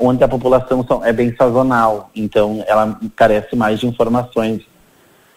[0.00, 4.62] onde a população é bem sazonal, então ela carece mais de informações.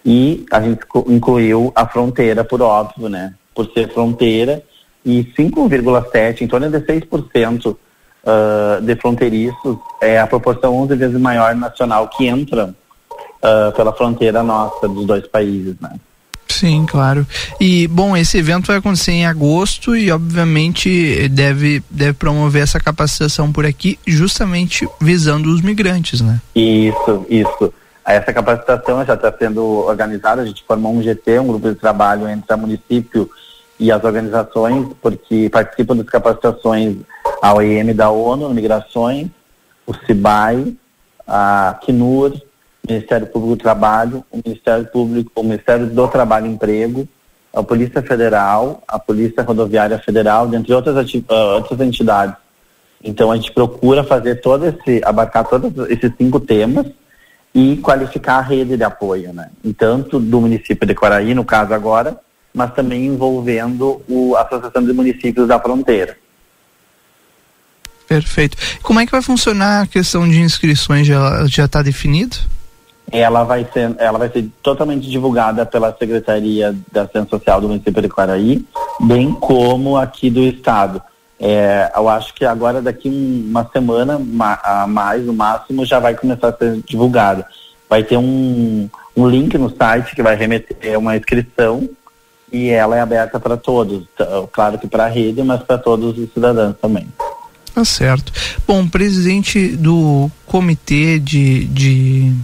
[0.10, 4.63] E a gente incluiu a fronteira, por óbvio, né, por ser fronteira,
[5.06, 7.78] e 5,7%, em torno de 6% uh,
[8.26, 14.41] ah, de fronteiriços, é a proporção 11 vezes maior nacional que entra uh, pela fronteira
[14.41, 15.91] nossa dos dois países, né.
[16.48, 17.28] Sim, claro.
[17.62, 23.52] E, bom, esse evento vai acontecer em agosto e, obviamente, deve, deve promover essa capacitação
[23.52, 26.41] por aqui, justamente visando os migrantes, né?
[26.56, 27.72] Isso, isso.
[28.10, 32.28] Essa capacitação já está sendo organizada, a gente formou um GT, um grupo de trabalho
[32.28, 33.30] entre o município
[33.80, 36.98] e as organizações, porque participam das capacitações
[37.39, 39.28] a OIM da ONU, Migrações,
[39.86, 40.76] o CIBAI,
[41.28, 42.34] a CNUR,
[42.88, 47.08] Ministério Público do Trabalho, o Ministério Público, o Ministério do Trabalho e Emprego,
[47.54, 52.36] a Polícia Federal, a Polícia Rodoviária Federal, dentre outras, uh, outras entidades.
[53.04, 56.88] Então a gente procura fazer todo esse, abarcar todos esses cinco temas
[57.53, 59.49] e qualificar a rede de apoio, né?
[59.77, 62.17] Tanto do município de Quaraí, no caso agora,
[62.53, 66.17] mas também envolvendo o, a Associação de Municípios da Fronteira.
[68.07, 68.57] Perfeito.
[68.81, 71.05] Como é que vai funcionar a questão de inscrições?
[71.05, 72.38] Já está definido?
[73.12, 78.01] ela vai ser, ela vai ser totalmente divulgada pela Secretaria da Ciência Social do município
[78.01, 78.65] de Quaraí,
[78.99, 81.01] bem como aqui do estado.
[81.39, 84.19] É, eu acho que agora daqui uma semana
[84.63, 87.45] a mais, no máximo, já vai começar a ser divulgada.
[87.89, 91.89] Vai ter um, um link no site que vai remeter uma inscrição
[92.52, 94.06] e ela é aberta para todos.
[94.52, 97.08] Claro que para a rede, mas para todos os cidadãos também.
[97.73, 98.34] Tá certo.
[98.67, 102.36] Bom, presidente do Comitê de, de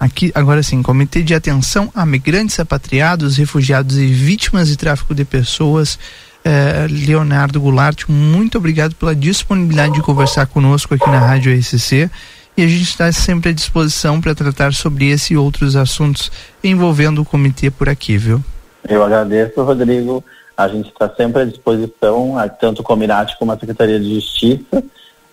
[0.00, 5.24] Aqui, agora sim, Comitê de Atenção a Migrantes, Repatriados, Refugiados e Vítimas de Tráfico de
[5.24, 5.98] Pessoas,
[6.44, 12.10] eh, Leonardo Goulart, muito obrigado pela disponibilidade de conversar conosco aqui na Rádio RCC
[12.56, 16.30] e a gente está sempre à disposição para tratar sobre esse e outros assuntos
[16.62, 18.42] envolvendo o comitê por aqui, viu?
[18.88, 20.24] Eu agradeço, Rodrigo.
[20.56, 24.82] A gente está sempre à disposição, tanto o Comirate como a Secretaria de Justiça.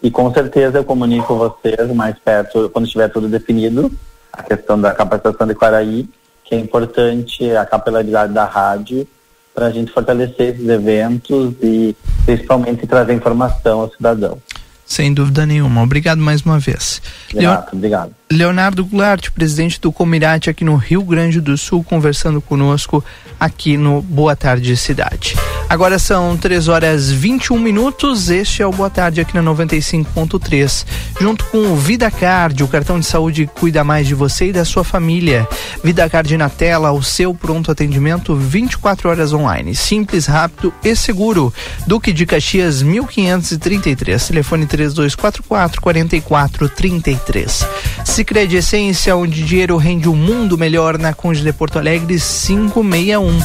[0.04, 3.92] E com certeza eu comunico vocês mais perto, quando estiver tudo definido,
[4.32, 6.08] a questão da capacitação de Quaraí,
[6.44, 9.08] que é importante a capilaridade da rádio
[9.56, 14.38] para a gente fortalecer esses eventos e principalmente trazer informação ao cidadão.
[14.86, 15.82] Sem dúvida nenhuma.
[15.82, 17.02] Obrigado mais uma vez.
[17.34, 17.58] Leon...
[17.72, 18.14] obrigado.
[18.32, 23.04] Leonardo Goulart, presidente do Comirate aqui no Rio Grande do Sul, conversando conosco
[23.40, 25.36] aqui no Boa Tarde Cidade.
[25.70, 28.30] Agora são 3 horas 21 minutos.
[28.30, 30.86] Este é o Boa Tarde aqui na 95.3.
[31.20, 34.66] Junto com o Vida Card, o cartão de saúde cuida mais de você e da
[34.66, 35.48] sua família.
[35.84, 39.76] Vida Card na tela, o seu pronto atendimento 24 horas online.
[39.76, 41.54] Simples, rápido e seguro.
[41.86, 44.28] Duque de Caxias 1533.
[44.28, 47.66] Telefone 3244 4433.
[48.04, 53.40] Sicredi Essência, onde dinheiro rende um mundo melhor na Conde de Porto Alegre 561.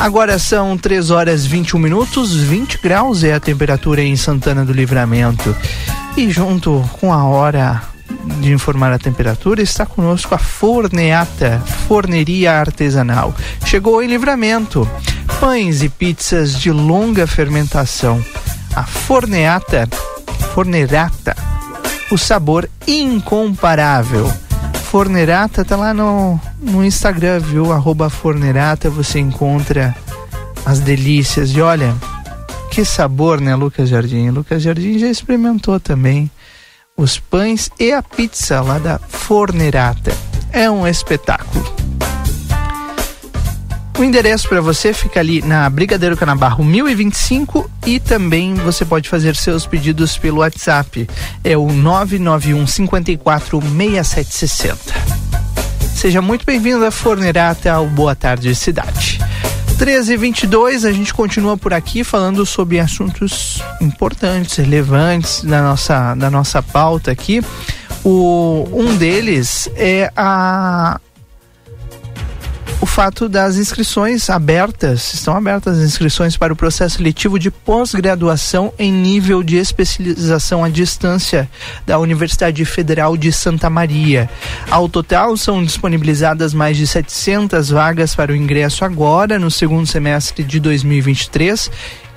[0.00, 5.56] Agora são 3 horas 21 minutos, 20 graus é a temperatura em Santana do Livramento.
[6.14, 7.80] E junto com a hora
[8.40, 13.34] de informar a temperatura, está conosco a Forneata, forneria artesanal.
[13.64, 14.88] Chegou em livramento.
[15.40, 18.22] Pães e pizzas de longa fermentação.
[18.74, 19.88] A Forneata,
[20.52, 21.36] Fornerata,
[22.10, 24.30] o sabor incomparável.
[24.90, 27.72] Fornerata tá lá no, no Instagram, viu?
[27.72, 29.94] Arroba Fornerata, você encontra
[30.64, 31.50] as delícias.
[31.50, 31.94] E olha,
[32.70, 34.30] que sabor, né, Lucas Jardim?
[34.30, 36.30] Lucas Jardim já experimentou também
[36.96, 40.12] os pães e a pizza lá da Fornerata.
[40.52, 41.64] É um espetáculo.
[43.96, 49.36] O endereço para você fica ali na Brigadeiro Canabarro 1025 e também você pode fazer
[49.36, 51.08] seus pedidos pelo WhatsApp.
[51.44, 54.94] É o 991 54 6760.
[55.94, 59.20] Seja muito bem-vindo a Fornerata ao Boa Tarde Cidade.
[59.78, 66.14] 13 e 22 a gente continua por aqui falando sobre assuntos importantes, relevantes da nossa,
[66.16, 67.40] da nossa pauta aqui.
[68.04, 71.00] O, um deles é a
[72.80, 78.72] o fato das inscrições abertas, estão abertas as inscrições para o processo seletivo de pós-graduação
[78.78, 81.48] em nível de especialização à distância
[81.86, 84.28] da Universidade Federal de Santa Maria.
[84.70, 90.44] Ao total, são disponibilizadas mais de 700 vagas para o ingresso agora, no segundo semestre
[90.44, 91.70] de 2023,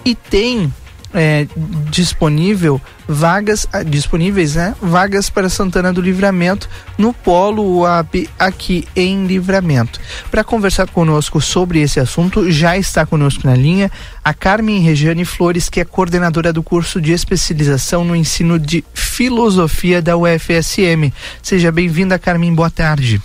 [0.03, 0.71] e tem
[1.13, 1.47] é,
[1.89, 4.75] disponível vagas ah, disponíveis, né?
[4.81, 9.99] Vagas para Santana do Livramento no Polo UAP aqui em Livramento.
[10.29, 13.89] Para conversar conosco sobre esse assunto, já está conosco na linha
[14.23, 20.01] a Carmen Regiane Flores, que é coordenadora do curso de especialização no ensino de filosofia
[20.01, 21.13] da UFSM.
[21.41, 22.53] Seja bem-vinda, Carmen.
[22.53, 23.21] Boa tarde.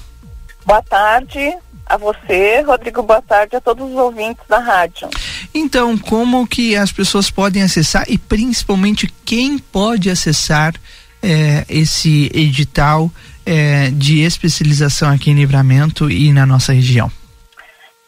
[0.65, 1.57] Boa tarde
[1.87, 3.03] a você, Rodrigo.
[3.03, 5.09] Boa tarde a todos os ouvintes da rádio.
[5.55, 10.75] Então, como que as pessoas podem acessar e principalmente quem pode acessar
[11.23, 13.11] eh, esse edital
[13.45, 17.11] eh, de especialização aqui em Livramento e na nossa região?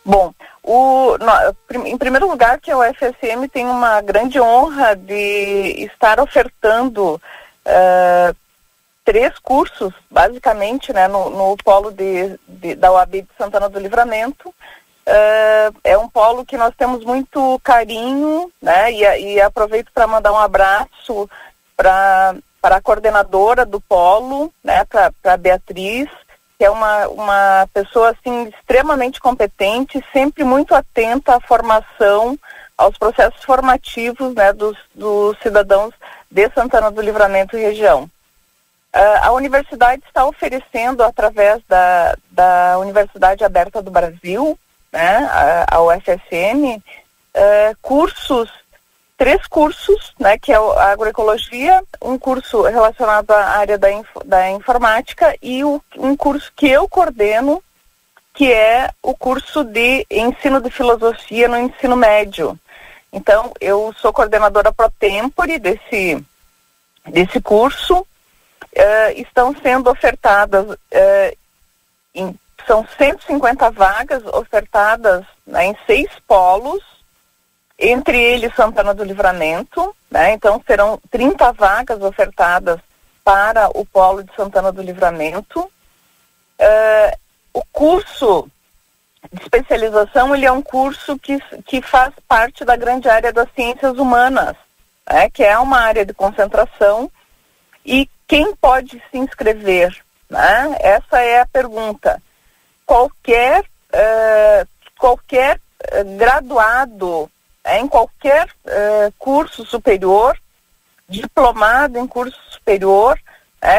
[0.05, 6.19] Bom, o, no, em primeiro lugar que a UFSM tem uma grande honra de estar
[6.19, 8.37] ofertando uh,
[9.05, 14.49] três cursos, basicamente, né, no, no polo de, de, da UAB de Santana do Livramento.
[15.07, 20.33] Uh, é um polo que nós temos muito carinho, né, e, e aproveito para mandar
[20.33, 21.29] um abraço
[21.77, 26.09] para a coordenadora do polo, né, para Beatriz,
[26.59, 32.39] que é uma, uma pessoa assim extremamente competente, sempre muito atenta à formação,
[32.77, 35.95] aos processos formativos né, dos, dos cidadãos
[36.31, 38.09] de Santana do Livramento e região.
[38.95, 44.57] Uh, a universidade está oferecendo, através da, da Universidade Aberta do Brasil,
[44.93, 48.49] né, a, a UFSM, uh, cursos,
[49.19, 54.49] três cursos, né, que é a agroecologia, um curso relacionado à área da, inf, da
[54.53, 57.61] informática e o, um curso que eu coordeno,
[58.33, 62.57] que é o curso de ensino de filosofia no ensino médio.
[63.13, 66.25] Então, eu sou coordenadora pro tempore desse,
[67.09, 68.07] desse curso,
[68.77, 71.37] uh, estão sendo ofertadas, uh,
[72.15, 76.83] em, são 150 vagas ofertadas né, em seis polos,
[77.79, 82.81] entre eles Santana do Livramento, né, então serão 30 vagas ofertadas
[83.23, 85.61] para o polo de Santana do Livramento.
[85.61, 87.19] Uh,
[87.53, 88.49] o curso
[89.33, 93.99] de especialização ele é um curso que, que faz parte da grande área das ciências
[93.99, 94.57] humanas,
[95.11, 97.11] né, que é uma área de concentração
[97.85, 99.97] e quem pode se inscrever?
[100.29, 100.77] Né?
[100.81, 102.21] Essa é a pergunta.
[102.87, 104.69] Qualquer, uh,
[104.99, 107.31] qualquer uh, graduado uh,
[107.67, 108.49] em qualquer
[109.19, 110.39] curso superior,
[111.09, 113.19] diplomado em curso superior,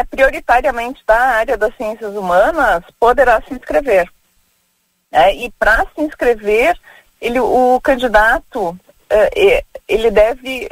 [0.10, 4.10] prioritariamente da área das ciências humanas, poderá se inscrever.
[5.36, 6.76] e para se inscrever,
[7.22, 8.76] ele, o candidato
[9.88, 10.70] ele deve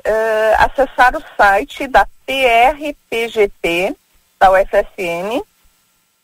[0.57, 3.95] acessar o site da PRPGP
[4.39, 5.41] da UFSM,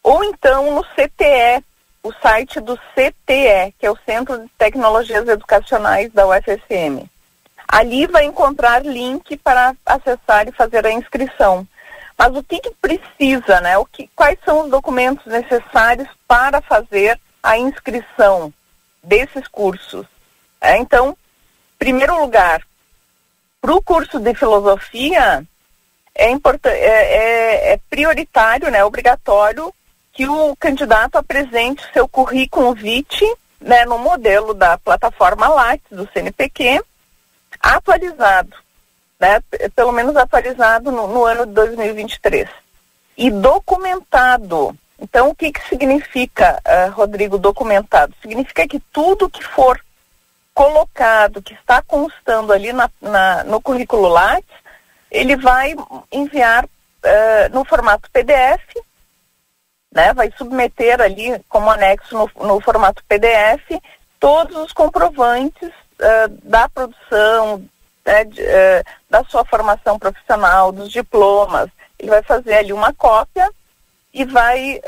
[0.03, 1.63] ou então no CTE,
[2.01, 7.09] o site do CTE, que é o Centro de Tecnologias Educacionais da UFSM.
[7.67, 11.67] Ali vai encontrar link para acessar e fazer a inscrição.
[12.17, 13.77] Mas o que, que precisa, né?
[13.77, 18.51] O que, quais são os documentos necessários para fazer a inscrição
[19.03, 20.05] desses cursos?
[20.59, 21.15] É, então,
[21.79, 22.61] primeiro lugar,
[23.61, 25.43] para o curso de filosofia,
[26.13, 29.73] é, é, é, é prioritário, né, obrigatório,
[30.11, 36.81] que o candidato apresente seu currículo vitae, né, no modelo da plataforma Lattes do CNPq,
[37.61, 38.55] atualizado,
[39.19, 39.41] né,
[39.75, 42.49] pelo menos atualizado no, no ano de 2023.
[43.17, 44.75] E documentado.
[45.01, 48.13] Então, o que, que significa, uh, Rodrigo, documentado?
[48.21, 49.79] Significa que tudo que for
[50.59, 54.57] colocado, que está constando ali na, na no currículo Lattes,
[55.09, 55.73] ele vai
[56.11, 58.75] enviar uh, no formato PDF,
[59.89, 63.81] né, vai submeter ali como anexo no, no formato PDF
[64.19, 67.63] todos os comprovantes uh, da produção,
[68.05, 71.69] né, de, uh, da sua formação profissional, dos diplomas.
[71.97, 73.49] Ele vai fazer ali uma cópia
[74.13, 74.81] e vai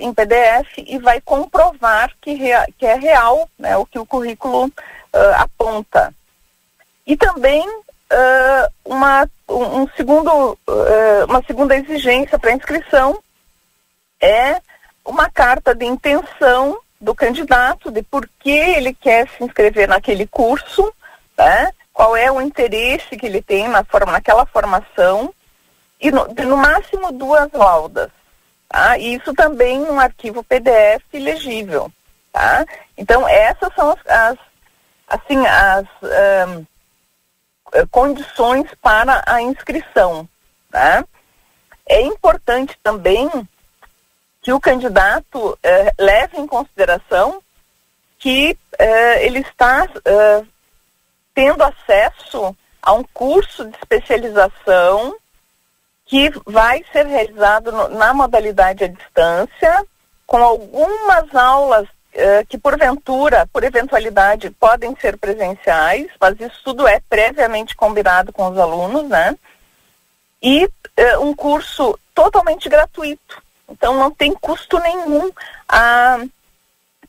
[0.00, 4.70] em PDF e vai comprovar que, rea, que é real né, o que o currículo
[5.36, 6.14] aponta.
[7.06, 13.18] E também uh, uma, um, segundo, uh, uma segunda exigência para inscrição
[14.20, 14.60] é
[15.04, 20.92] uma carta de intenção do candidato de por que ele quer se inscrever naquele curso,
[21.36, 21.70] né?
[21.92, 25.32] qual é o interesse que ele tem na forma, naquela formação,
[26.00, 28.10] e no, no máximo duas laudas.
[28.68, 28.98] Tá?
[28.98, 31.92] E isso também um arquivo PDF legível.
[32.32, 32.64] Tá?
[32.96, 34.38] Então, essas são as, as
[35.08, 36.66] assim, as um,
[37.90, 40.28] condições para a inscrição.
[40.70, 41.04] Tá?
[41.86, 43.28] É importante também
[44.44, 47.42] que o candidato eh, leve em consideração
[48.18, 50.44] que eh, ele está eh,
[51.34, 55.16] tendo acesso a um curso de especialização
[56.04, 59.86] que vai ser realizado no, na modalidade à distância,
[60.26, 61.88] com algumas aulas
[62.48, 68.58] que porventura, por eventualidade, podem ser presenciais, mas isso tudo é previamente combinado com os
[68.58, 69.36] alunos, né?
[70.40, 70.68] E
[71.20, 73.42] um curso totalmente gratuito.
[73.68, 75.30] Então não tem custo nenhum
[75.68, 76.18] a,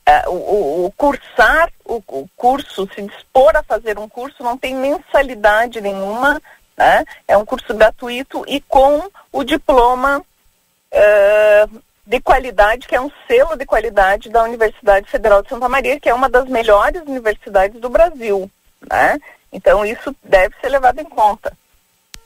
[0.04, 4.74] a o, o, cursar o, o, curso, se dispor a fazer um curso, não tem
[4.74, 6.40] mensalidade nenhuma,
[6.76, 7.04] né?
[7.28, 13.56] É um curso gratuito e com o diploma uh, de qualidade, que é um selo
[13.56, 17.90] de qualidade da Universidade Federal de Santa Maria, que é uma das melhores universidades do
[17.90, 18.50] Brasil,
[18.88, 19.18] né?
[19.52, 21.52] Então isso deve ser levado em conta.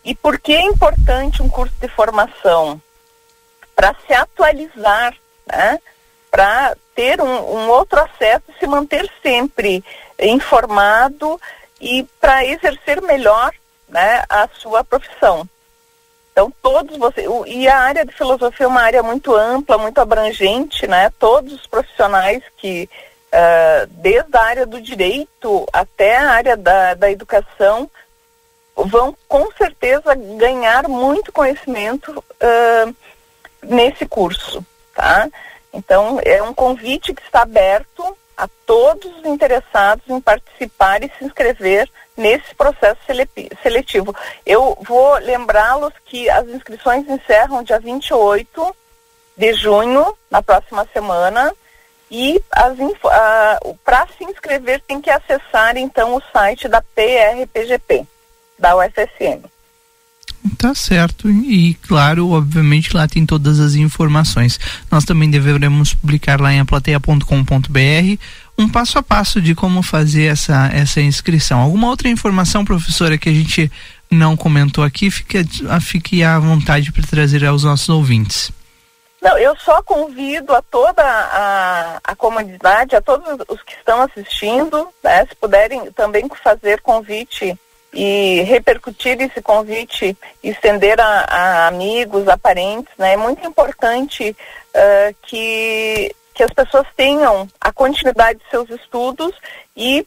[0.05, 2.81] E por que é importante um curso de formação?
[3.81, 5.17] para se atualizar,
[5.47, 5.79] né?
[6.31, 9.83] para ter um, um, outro acesso se manter sempre
[10.19, 11.41] informado
[11.81, 13.51] e para exercer melhor
[13.89, 15.49] né, a sua profissão.
[16.41, 17.29] Então, todos vocês.
[17.47, 21.13] E a área de filosofia é uma área muito ampla, muito abrangente, né?
[21.19, 22.89] Todos os profissionais que,
[23.27, 27.91] uh, desde a área do direito até a área da, da educação,
[28.75, 32.25] vão com certeza ganhar muito conhecimento.
[32.43, 32.97] Uh,
[33.63, 34.65] nesse curso,
[34.95, 35.29] tá?
[35.75, 41.25] Então, é um convite que está aberto a todos os interessados em participar e se
[41.25, 43.01] inscrever nesse processo
[43.63, 44.15] seletivo.
[44.47, 48.77] Eu vou lembrá-los que as inscrições encerram dia 28
[49.37, 51.53] de junho, na próxima semana,
[52.11, 52.43] e
[53.85, 58.07] para se inscrever tem que acessar então o site da PRPGP,
[58.59, 59.45] da UFSM.
[60.57, 61.31] Tá certo.
[61.31, 64.59] E claro, obviamente lá tem todas as informações.
[64.91, 68.19] Nós também deveremos publicar lá em aplateia.com.br
[68.59, 71.61] um passo a passo de como fazer essa, essa inscrição.
[71.61, 73.71] Alguma outra informação, professora, que a gente
[74.11, 75.39] não comentou aqui, fique,
[75.81, 78.53] fique à vontade para trazer aos nossos ouvintes.
[79.23, 84.89] Não, eu só convido a toda a, a comunidade, a todos os que estão assistindo,
[85.05, 87.59] né, se puderem também fazer convite
[87.93, 93.15] e repercutir esse convite, estender a, a amigos, a parentes, né?
[93.15, 94.37] É muito importante
[94.75, 99.35] uh, que, que as pessoas tenham a continuidade de seus estudos
[99.77, 100.07] e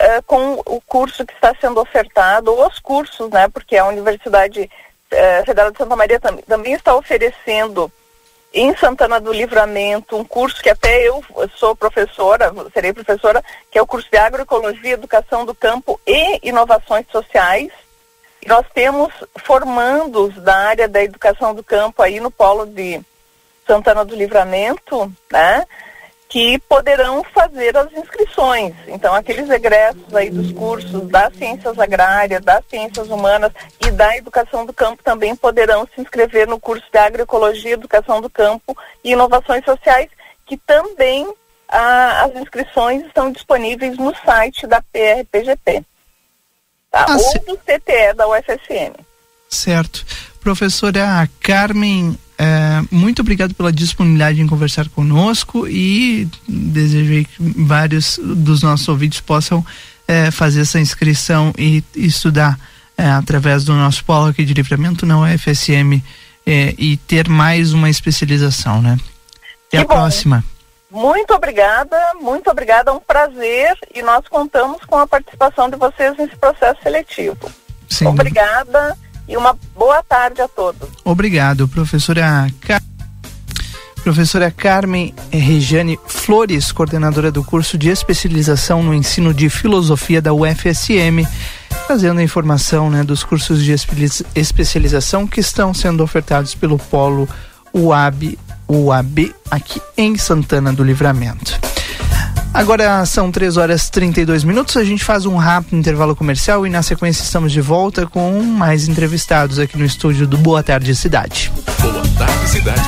[0.00, 3.48] uh, com o curso que está sendo ofertado, ou os cursos, né?
[3.48, 4.70] Porque a Universidade
[5.12, 7.92] uh, Federal de Santa Maria tam também está oferecendo
[8.58, 11.22] em Santana do Livramento, um curso que até eu
[11.54, 17.06] sou professora, serei professora, que é o curso de Agroecologia, Educação do Campo e Inovações
[17.12, 17.70] Sociais.
[18.42, 19.12] E nós temos
[19.44, 23.00] formandos da área da educação do campo aí no polo de
[23.64, 25.64] Santana do Livramento, né?
[26.28, 28.74] Que poderão fazer as inscrições.
[28.86, 33.50] Então, aqueles egressos aí dos cursos das ciências agrárias, das ciências humanas
[33.80, 38.28] e da educação do campo também poderão se inscrever no curso de agroecologia, educação do
[38.28, 40.10] campo e inovações sociais,
[40.44, 41.32] que também
[41.66, 45.82] ah, as inscrições estão disponíveis no site da PRPGP.
[46.90, 47.06] Tá?
[47.08, 48.94] Ah, Ou do CTE da UFSM.
[49.48, 50.04] Certo.
[50.40, 58.62] Professora Carmen é, muito obrigado pela disponibilidade em conversar conosco e desejei que vários dos
[58.62, 59.66] nossos ouvintes possam
[60.06, 62.56] é, fazer essa inscrição e, e estudar
[62.96, 66.00] é, através do nosso polo aqui de livramento na UFSM
[66.46, 68.96] é, e ter mais uma especialização, né?
[69.66, 69.94] Até que a bom.
[69.94, 70.44] próxima.
[70.90, 76.16] Muito obrigada, muito obrigada, é um prazer e nós contamos com a participação de vocês
[76.16, 77.50] nesse processo seletivo.
[77.88, 78.06] Sim.
[78.06, 78.96] Obrigada
[79.28, 80.88] e uma boa tarde a todos.
[81.04, 82.46] Obrigado, professora.
[82.60, 82.82] Car...
[84.02, 91.26] Professora Carmen Regiane Flores, coordenadora do curso de especialização no ensino de filosofia da UFSM,
[91.86, 93.74] trazendo a informação né, dos cursos de
[94.34, 97.28] especialização que estão sendo ofertados pelo Polo
[97.74, 101.58] UAB, UAB aqui em Santana do Livramento.
[102.58, 104.76] Agora são 3 horas e 32 minutos.
[104.76, 108.88] A gente faz um rápido intervalo comercial e na sequência estamos de volta com mais
[108.88, 111.52] entrevistados aqui no estúdio do Boa Tarde Cidade.
[111.80, 112.82] Boa Tarde Cidade.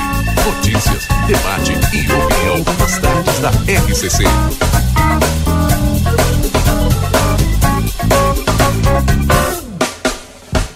[0.45, 4.25] Notícias, debate e opinião nas tardes da RCC.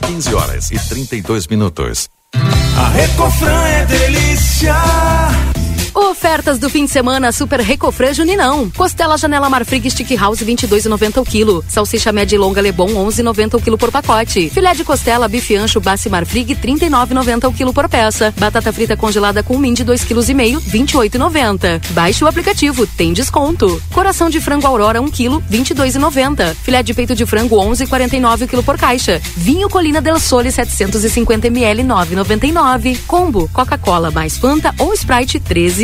[0.06, 2.08] Quinze horas e 32 minutos.
[2.32, 4.76] A Recofran é delícia.
[5.94, 8.68] Ofertas do fim de semana Super Recofran Juninão.
[8.76, 11.64] Costela Janela Marfrig Stick House 22,90 o quilo.
[11.68, 14.50] Salsicha média e longa Lebon 11,90 o quilo por pacote.
[14.50, 18.34] Filé de costela bife ancho Bassi Marfrig 39,90 o quilo por peça.
[18.36, 21.80] Batata frita congelada com mind 2 kg e meio 28,90.
[21.90, 23.80] Baixe o aplicativo, tem desconto.
[23.92, 26.56] Coração de frango Aurora 1 kg 22,90.
[26.56, 29.22] Filé de peito de frango 11,49 o quilo por caixa.
[29.36, 32.98] Vinho Colina del Sole 750 ml 9,99.
[33.06, 35.83] Combo Coca-Cola mais Fanta ou Sprite 13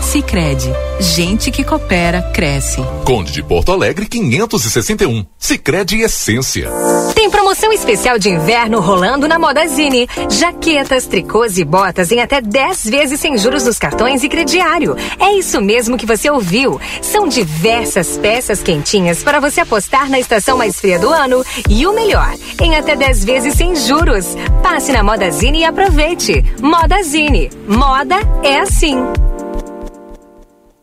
[0.00, 2.82] Sicredi, gente que coopera cresce.
[3.04, 5.26] Conde de Porto Alegre 561.
[5.38, 6.70] Sicredi Essência.
[7.14, 10.08] Tem promoção especial de inverno rolando na Modazine.
[10.30, 14.96] Jaquetas, tricôs e botas em até 10 vezes sem juros nos cartões e crediário.
[15.18, 16.80] É isso mesmo que você ouviu.
[17.02, 21.92] São diversas peças quentinhas para você apostar na estação mais fria do ano e o
[21.92, 24.36] melhor, em até 10 vezes sem juros.
[24.62, 26.44] Passe na Modazine e aproveite.
[26.60, 27.50] Modazine.
[27.66, 28.96] Moda é assim.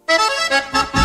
[0.08, 1.05] Thank you.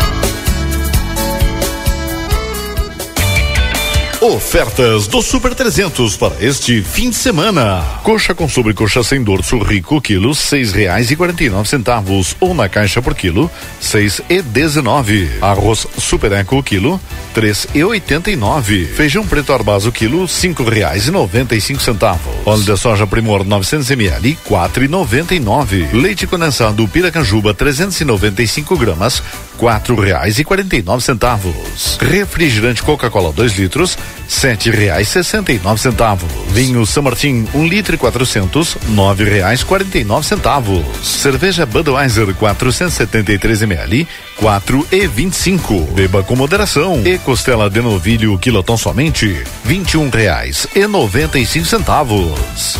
[4.21, 7.83] Ofertas do Super 300 para este fim de semana.
[8.03, 12.37] Coxa com sobrecoxa sem dorso rico, quilo, seis reais e quarenta e nove centavos.
[12.39, 13.49] Ou na caixa por quilo,
[13.79, 15.27] seis e dezenove.
[15.41, 17.01] Arroz Super Eco, quilo,
[17.33, 18.85] três e oitenta e nove.
[18.85, 22.31] Feijão preto arbazo, quilo, cinco reais e noventa e cinco centavos.
[22.45, 25.89] Óleo de soja Primor 900 ml, quatro e noventa e nove.
[25.93, 29.23] Leite condensado Piracanjuba 395 gramas,
[29.61, 31.99] quatro reais e quarenta e nove centavos.
[32.01, 33.95] Refrigerante Coca-Cola 2 litros,
[34.27, 36.27] sete reais sessenta e nove centavos.
[36.49, 40.83] Vinho São Martin, um litro e quatrocentos, nove reais quarenta e nove centavos.
[41.03, 45.79] Cerveja Budweiser 473 ml, quatro e vinte e cinco.
[45.93, 46.99] Beba com moderação.
[47.05, 52.79] E costela de novilho quilotão somente, vinte e um reais e noventa e cinco centavos.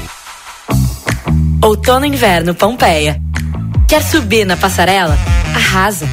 [1.63, 3.21] Outono inverno Pompeia.
[3.87, 5.15] Quer subir na passarela?
[5.53, 6.07] Arrasa.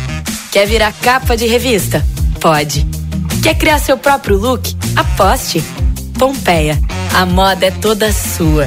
[0.53, 2.05] Quer virar capa de revista?
[2.39, 2.87] Pode.
[3.43, 4.71] Quer criar seu próprio look?
[4.95, 5.65] Aposte.
[6.19, 6.79] Pompeia.
[7.15, 8.67] A moda é toda sua.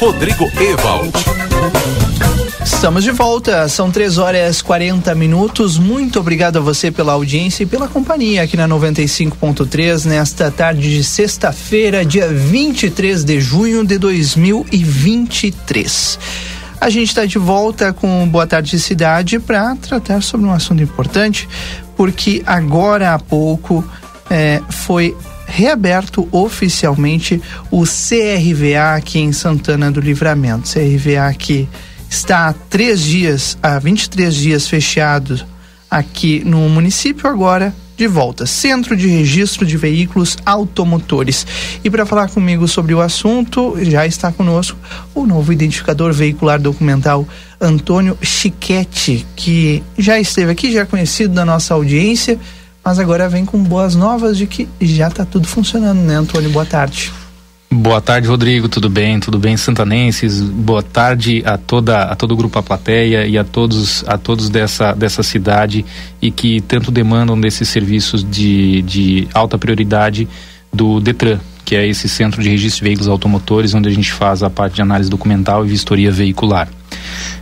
[0.00, 1.12] Rodrigo Ewald.
[2.64, 5.76] Estamos de volta, são 3 horas 40 minutos.
[5.76, 11.04] Muito obrigado a você pela audiência e pela companhia aqui na 95.3 nesta tarde de
[11.04, 16.18] sexta-feira, dia 23 de junho de 2023.
[16.80, 21.46] A gente está de volta com Boa Tarde Cidade para tratar sobre um assunto importante,
[21.94, 23.84] porque agora há pouco
[24.30, 25.14] é, foi
[25.50, 27.40] reaberto oficialmente
[27.70, 30.70] o CRVA aqui em Santana do Livramento.
[30.70, 31.68] CRVA que
[32.08, 35.40] está há três dias, há 23 dias fechado
[35.90, 38.46] aqui no município, agora de volta.
[38.46, 41.46] Centro de Registro de Veículos Automotores.
[41.84, 44.78] E para falar comigo sobre o assunto, já está conosco
[45.14, 47.28] o novo identificador veicular documental
[47.60, 52.40] Antônio Chiquete, que já esteve aqui, já é conhecido da nossa audiência,
[52.84, 56.50] mas agora vem com boas novas de que já está tudo funcionando, né, Antônio?
[56.50, 57.12] Boa tarde.
[57.72, 58.68] Boa tarde, Rodrigo.
[58.68, 59.20] Tudo bem?
[59.20, 60.40] Tudo bem, santanenses?
[60.40, 64.50] Boa tarde a toda a todo o grupo A Plateia e a todos a todos
[64.50, 65.86] dessa dessa cidade
[66.20, 70.28] e que tanto demandam desses serviços de, de alta prioridade
[70.72, 74.42] do Detran, que é esse centro de registro de veículos automotores, onde a gente faz
[74.42, 76.68] a parte de análise documental e vistoria veicular.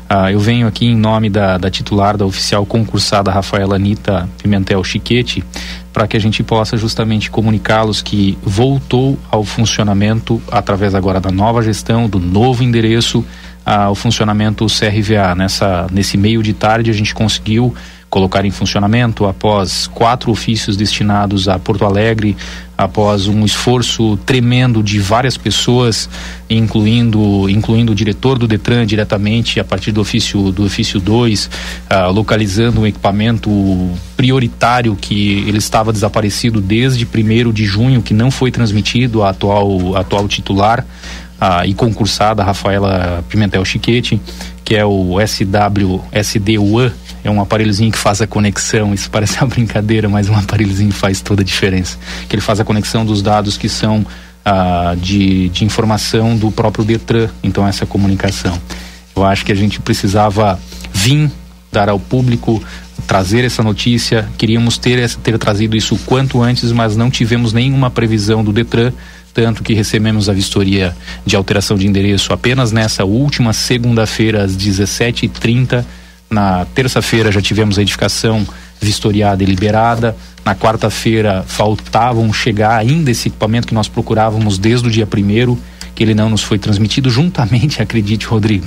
[0.08, 4.82] Ah, eu venho aqui em nome da, da titular da oficial concursada Rafaela Anitta Pimentel
[4.82, 5.44] Chiquete
[5.92, 11.62] para que a gente possa justamente comunicá-los que voltou ao funcionamento através agora da nova
[11.62, 13.24] gestão, do novo endereço,
[13.66, 15.34] ao funcionamento CRVA.
[15.34, 17.74] Nessa, nesse meio de tarde a gente conseguiu
[18.10, 22.36] colocar em funcionamento após quatro ofícios destinados a Porto Alegre,
[22.76, 26.08] após um esforço tremendo de várias pessoas,
[26.48, 31.50] incluindo incluindo o diretor do Detran diretamente a partir do ofício do ofício 2,
[31.90, 33.50] ah, localizando um equipamento
[34.16, 39.96] prioritário que ele estava desaparecido desde 1 de junho, que não foi transmitido à atual
[39.96, 40.86] atual titular
[41.40, 44.20] ah, e concursada Rafaela Pimentel Chiquete,
[44.64, 46.92] que é o SW SDUAN
[47.28, 48.92] é um aparelhozinho que faz a conexão.
[48.92, 51.98] Isso parece uma brincadeira, mas um aparelhozinho faz toda a diferença.
[52.28, 54.04] Que ele faz a conexão dos dados que são
[54.44, 57.28] ah, de, de informação do próprio Detran.
[57.42, 58.60] Então, essa comunicação.
[59.14, 60.58] Eu acho que a gente precisava
[60.92, 61.30] vir
[61.70, 62.62] dar ao público
[63.06, 64.28] trazer essa notícia.
[64.36, 68.92] Queríamos ter, ter trazido isso quanto antes, mas não tivemos nenhuma previsão do Detran
[69.34, 75.84] tanto que recebemos a vistoria de alteração de endereço apenas nessa última segunda-feira às 17h30
[76.30, 78.46] na terça-feira já tivemos a edificação
[78.80, 80.16] vistoriada e liberada.
[80.44, 85.58] Na quarta-feira faltavam chegar ainda esse equipamento que nós procurávamos desde o dia primeiro,
[85.94, 88.66] que ele não nos foi transmitido, juntamente, acredite, Rodrigo,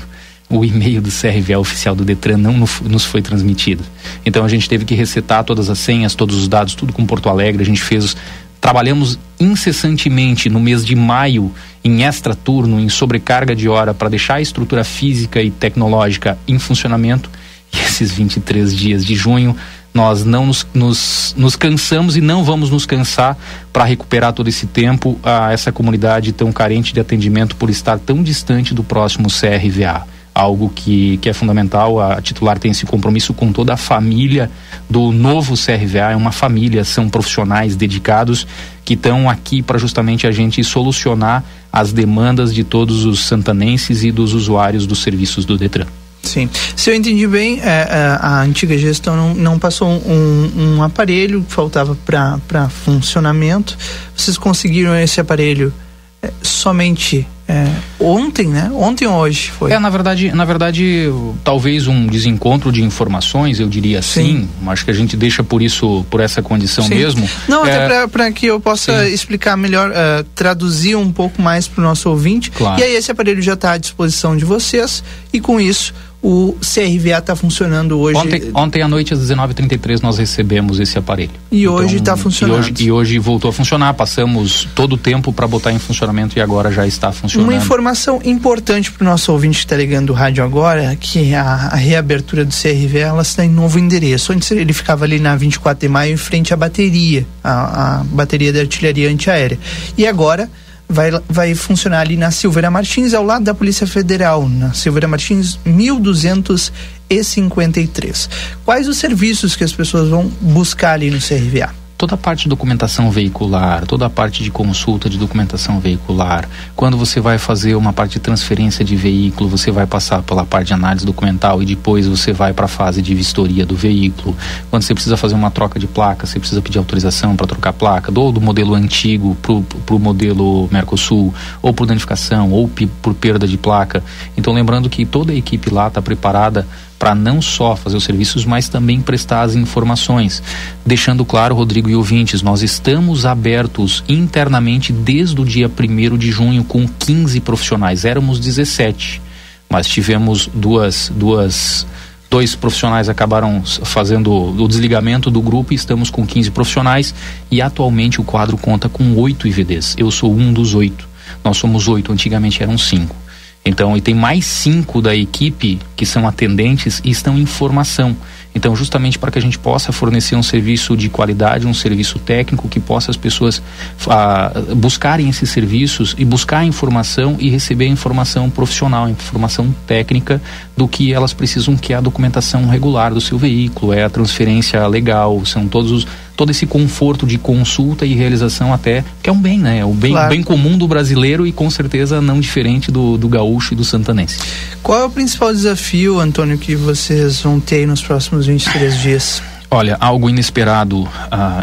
[0.49, 3.83] o e-mail do CRVA oficial do Detran não nos foi transmitido.
[4.25, 7.29] Então a gente teve que resetar todas as senhas, todos os dados, tudo com Porto
[7.29, 7.63] Alegre.
[7.63, 8.17] A gente fez,
[8.59, 11.53] trabalhamos incessantemente no mês de maio
[11.83, 16.59] em extra turno, em sobrecarga de hora para deixar a estrutura física e tecnológica em
[16.59, 17.29] funcionamento
[17.73, 19.55] e esses 23 dias de junho
[19.93, 23.37] nós não nos, nos, nos cansamos e não vamos nos cansar
[23.73, 28.23] para recuperar todo esse tempo a essa comunidade tão carente de atendimento por estar tão
[28.23, 30.07] distante do próximo CRVA.
[30.33, 34.49] Algo que, que é fundamental, a titular tem esse compromisso com toda a família
[34.89, 38.47] do novo CRVA, é uma família, são profissionais dedicados
[38.85, 44.11] que estão aqui para justamente a gente solucionar as demandas de todos os santanenses e
[44.11, 45.87] dos usuários dos serviços do Detran.
[46.23, 46.49] Sim.
[46.75, 51.43] Se eu entendi bem, é, é, a antiga gestão não, não passou um, um aparelho
[51.43, 53.77] que faltava para funcionamento.
[54.15, 55.73] Vocês conseguiram esse aparelho
[56.21, 57.67] é, somente é,
[57.99, 58.71] ontem, né?
[58.73, 59.73] Ontem ou hoje foi?
[59.73, 61.09] É, na verdade, na verdade,
[61.43, 64.47] talvez um desencontro de informações, eu diria assim.
[64.47, 64.49] Sim.
[64.67, 66.95] Acho que a gente deixa por isso, por essa condição sim.
[66.95, 67.27] mesmo.
[67.49, 67.85] Não, é...
[67.85, 69.13] até para que eu possa sim.
[69.13, 72.51] explicar melhor, uh, traduzir um pouco mais para o nosso ouvinte.
[72.51, 72.79] Claro.
[72.79, 75.03] E aí esse aparelho já está à disposição de vocês
[75.33, 78.19] e com isso o CRVA está funcionando hoje.
[78.19, 81.31] Ontem, ontem à noite, às 19h33, nós recebemos esse aparelho.
[81.51, 82.67] E então, hoje está funcionando.
[82.67, 83.93] E hoje, e hoje, voltou a funcionar.
[83.95, 87.49] Passamos todo o tempo para botar em funcionamento e agora já está funcionando.
[87.49, 91.43] Uma informação importante para o nosso ouvinte que está ligando o rádio agora, que a,
[91.43, 94.31] a reabertura do CRVA ela está em novo endereço.
[94.31, 98.53] Antes ele ficava ali na 24 de maio, em frente à bateria, a, a bateria
[98.53, 99.57] da artilharia antiaérea.
[99.97, 100.47] E agora
[100.91, 105.57] vai, vai funcionar ali na Silveira Martins, ao lado da Polícia Federal, na Silveira Martins
[105.65, 108.29] 1253.
[108.65, 111.80] Quais os serviços que as pessoas vão buscar ali no CRVA?
[112.01, 116.49] Toda a parte de documentação veicular, toda a parte de consulta de documentação veicular.
[116.75, 120.69] Quando você vai fazer uma parte de transferência de veículo, você vai passar pela parte
[120.69, 124.35] de análise documental e depois você vai para a fase de vistoria do veículo.
[124.71, 128.11] Quando você precisa fazer uma troca de placa, você precisa pedir autorização para trocar placa,
[128.19, 131.31] ou do modelo antigo para o modelo Mercosul,
[131.61, 132.67] ou por danificação, ou
[132.99, 134.03] por perda de placa.
[134.35, 136.67] Então, lembrando que toda a equipe lá está preparada
[137.01, 140.43] para não só fazer os serviços, mas também prestar as informações.
[140.85, 146.63] Deixando claro, Rodrigo e ouvintes, nós estamos abertos internamente desde o dia 1 de junho
[146.63, 148.05] com 15 profissionais.
[148.05, 149.19] Éramos 17,
[149.67, 151.87] mas tivemos duas, duas
[152.29, 157.15] dois profissionais acabaram fazendo o desligamento do grupo e estamos com 15 profissionais
[157.49, 159.95] e atualmente o quadro conta com oito IVDs.
[159.97, 161.09] Eu sou um dos oito.
[161.43, 163.15] Nós somos oito, antigamente eram cinco.
[163.63, 168.15] Então, e tem mais cinco da equipe que são atendentes e estão em formação.
[168.53, 172.67] Então, justamente para que a gente possa fornecer um serviço de qualidade, um serviço técnico,
[172.67, 173.61] que possa as pessoas
[174.07, 179.73] ah, buscarem esses serviços e buscar a informação e receber a informação profissional, a informação
[179.87, 180.41] técnica
[180.75, 184.85] do que elas precisam, que é a documentação regular do seu veículo, é a transferência
[184.87, 186.07] legal, são todos os
[186.41, 189.77] todo esse conforto de consulta e realização até, que é um bem, né?
[189.77, 190.29] É o bem, claro.
[190.29, 194.39] bem comum do brasileiro e com certeza não diferente do, do gaúcho e do santanense.
[194.81, 199.43] Qual é o principal desafio, Antônio, que vocês vão ter nos próximos 23 dias?
[199.69, 201.09] Olha, algo inesperado uh,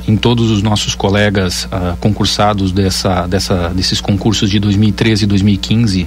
[0.06, 6.06] em todos os nossos colegas uh, concursados dessa, dessa, desses concursos de 2013 e 2015,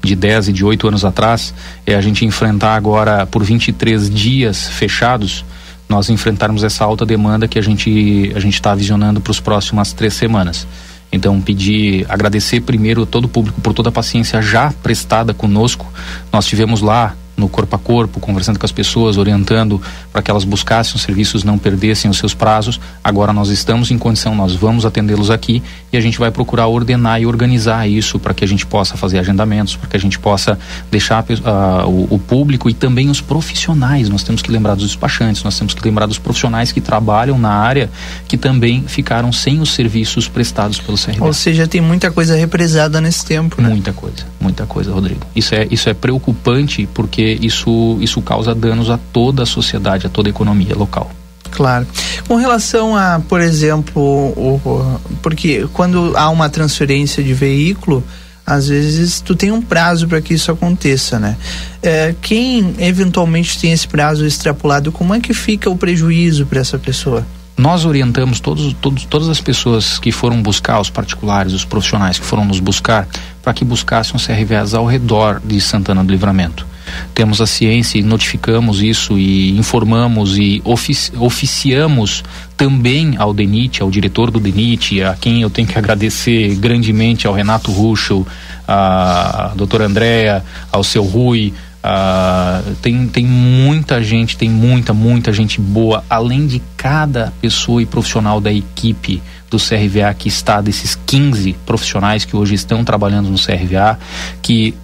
[0.00, 1.52] de 10 e de 8 anos atrás,
[1.84, 5.44] é a gente enfrentar agora por 23 dias fechados
[5.92, 9.92] nós enfrentarmos essa alta demanda que a gente a gente está visionando para as próximas
[9.92, 10.66] três semanas.
[11.12, 15.86] Então, pedir, agradecer primeiro todo o público por toda a paciência já prestada conosco.
[16.32, 19.80] Nós tivemos lá no corpo a corpo, conversando com as pessoas, orientando
[20.12, 22.80] para que elas buscassem os serviços, não perdessem os seus prazos.
[23.02, 25.62] Agora nós estamos em condição, nós vamos atendê-los aqui
[25.92, 29.18] e a gente vai procurar ordenar e organizar isso para que a gente possa fazer
[29.18, 30.58] agendamentos, para que a gente possa
[30.90, 34.08] deixar uh, o, o, público e também os profissionais.
[34.08, 37.50] Nós temos que lembrar dos despachantes, nós temos que lembrar dos profissionais que trabalham na
[37.50, 37.90] área
[38.28, 41.20] que também ficaram sem os serviços prestados pelo CRB.
[41.20, 43.68] Ou seja, tem muita coisa represada nesse tempo, né?
[43.68, 45.20] Muita coisa, muita coisa, Rodrigo.
[45.34, 50.10] Isso é, isso é preocupante porque isso, isso causa danos a toda a sociedade, a
[50.10, 51.10] toda a economia local.
[51.52, 51.86] Claro.
[52.26, 58.02] Com relação a, por exemplo, o, o, porque quando há uma transferência de veículo,
[58.44, 61.36] às vezes tu tem um prazo para que isso aconteça, né?
[61.82, 66.78] É, quem eventualmente tem esse prazo extrapolado, como é que fica o prejuízo para essa
[66.78, 67.24] pessoa?
[67.56, 72.24] Nós orientamos todos, todos, todas as pessoas que foram buscar, os particulares, os profissionais que
[72.24, 73.06] foram nos buscar,
[73.42, 76.71] para que buscassem os CRVAs ao redor de Santana do Livramento
[77.14, 82.22] temos a ciência e notificamos isso e informamos e ofici oficiamos
[82.56, 87.34] também ao DENIT, ao diretor do DENIT, a quem eu tenho que agradecer grandemente ao
[87.34, 88.26] Renato Ruschel,
[88.68, 91.52] a doutora Andréa, ao seu Rui,
[91.82, 97.86] Uh, tem, tem muita gente, tem muita, muita gente boa, além de cada pessoa e
[97.86, 99.20] profissional da equipe
[99.50, 103.98] do CRVA que está, desses 15 profissionais que hoje estão trabalhando no CRVA,
[104.40, 104.74] que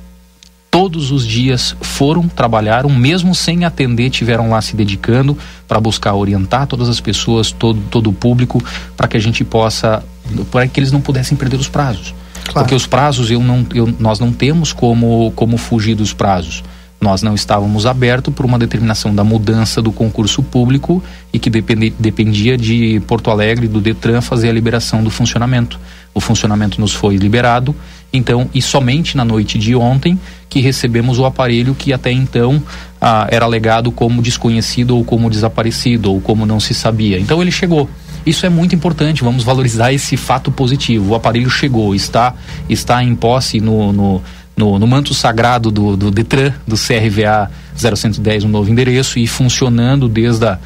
[0.78, 6.68] todos os dias foram, trabalharam, mesmo sem atender, tiveram lá se dedicando para buscar orientar
[6.68, 8.62] todas as pessoas, todo, todo o público,
[8.96, 10.04] para que a gente possa,
[10.52, 12.14] para que eles não pudessem perder os prazos.
[12.44, 12.60] Claro.
[12.60, 16.62] Porque os prazos eu não, eu, nós não temos como, como fugir dos prazos.
[17.00, 21.02] Nós não estávamos abertos por uma determinação da mudança do concurso público
[21.32, 25.78] e que depende, dependia de Porto Alegre, do Detran, fazer a liberação do funcionamento.
[26.18, 27.72] O funcionamento nos foi liberado
[28.12, 32.60] então, e somente na noite de ontem que recebemos o aparelho que até então
[33.00, 37.20] ah, era legado como desconhecido ou como desaparecido ou como não se sabia.
[37.20, 37.88] Então ele chegou.
[38.26, 41.12] Isso é muito importante, vamos valorizar esse fato positivo.
[41.12, 42.34] O aparelho chegou, está,
[42.68, 44.22] está em posse no, no,
[44.56, 50.08] no, no manto sagrado do, do Detran, do CRVA 0110, um novo endereço, e funcionando
[50.08, 50.58] desde a,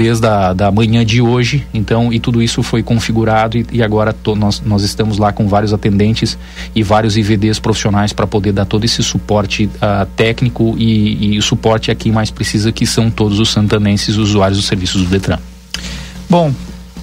[0.00, 1.66] desde a da manhã de hoje.
[1.74, 5.46] Então, e tudo isso foi configurado e, e agora to, nós, nós estamos lá com
[5.46, 6.38] vários atendentes
[6.74, 11.42] e vários IVDs profissionais para poder dar todo esse suporte uh, técnico e, e o
[11.42, 15.38] suporte a quem mais precisa, que são todos os santanenses usuários dos serviços do Detran.
[16.30, 16.50] Bom,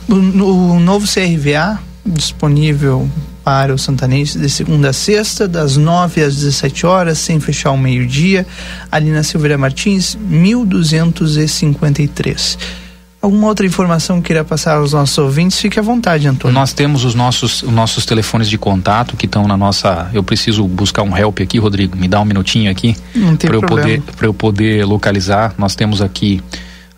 [0.10, 3.08] o, o novo CRVA disponível
[3.44, 7.78] para o santanense de segunda a sexta, das 9 às 17 horas, sem fechar o
[7.78, 8.48] meio-dia,
[8.92, 12.87] ali na Silveira Martins, 1253.
[13.28, 16.54] Alguma outra informação queira passar aos nossos ouvintes, fique à vontade, Antônio.
[16.54, 20.10] Nós temos os nossos, os nossos telefones de contato que estão na nossa.
[20.14, 21.98] Eu preciso buscar um help aqui, Rodrigo.
[21.98, 22.96] Me dá um minutinho aqui
[23.38, 25.54] para eu poder para eu poder localizar.
[25.58, 26.42] Nós temos aqui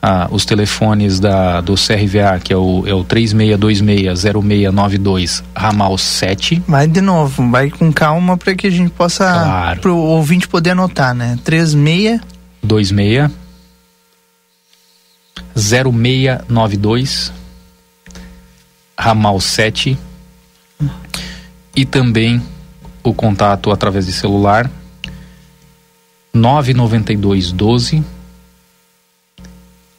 [0.04, 6.62] ah, os telefones da, do CRVA, que é o, é o 3626-0692, ramal 7.
[6.68, 9.80] Vai de novo, vai com calma para que a gente possa, claro.
[9.80, 11.40] para o ouvinte poder anotar, né?
[11.44, 12.22] 36...
[12.62, 12.92] 26
[15.56, 17.32] 0692
[18.98, 19.98] ramal 7
[21.76, 22.42] e também
[23.04, 24.70] o contato através de celular
[26.34, 28.04] 992 12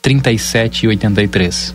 [0.02, 1.74] 37 e 83.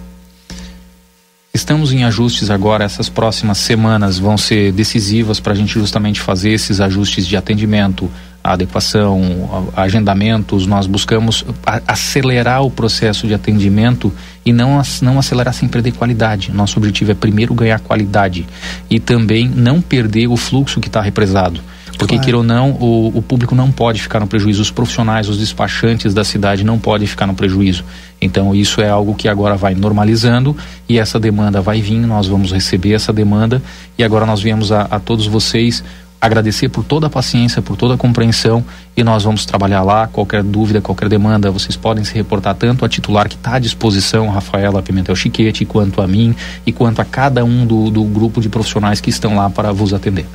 [1.54, 6.52] Estamos em ajustes agora, essas próximas semanas vão ser decisivas para a gente justamente fazer
[6.52, 8.12] esses ajustes de atendimento,
[8.54, 10.68] adequação, agendamentos.
[10.68, 11.44] Nós buscamos
[11.88, 14.14] acelerar o processo de atendimento
[14.46, 16.52] e não, não acelerar sem perder qualidade.
[16.52, 18.46] Nosso objetivo é primeiro ganhar qualidade
[18.90, 21.60] e também não perder o fluxo que está represado.
[21.98, 22.24] Porque, claro.
[22.24, 26.14] queira ou não, o, o público não pode ficar no prejuízo, os profissionais, os despachantes
[26.14, 27.86] da cidade não podem ficar no prejuízo.
[28.22, 30.56] Então, isso é algo que agora vai normalizando
[30.90, 33.62] e essa demanda vai vir, nós vamos receber essa demanda
[33.98, 35.84] e agora nós viemos a, a todos vocês
[36.26, 38.64] agradecer por toda a paciência, por toda a compreensão
[38.96, 40.08] e nós vamos trabalhar lá.
[40.08, 44.30] Qualquer dúvida, qualquer demanda, vocês podem se reportar tanto a titular que está à disposição,
[44.30, 48.50] Rafaela Pimentel Chiquete, quanto a mim e quanto a cada um do, do grupo de
[48.50, 50.26] profissionais que estão lá para vos atender.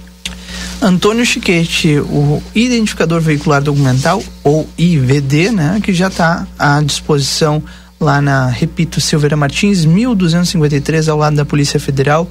[0.82, 7.62] Antônio Chiquete, o identificador veicular documental, ou IVD, né, que já está à disposição
[8.00, 12.28] lá na, repito, Silveira Martins, 1253, ao lado da Polícia Federal,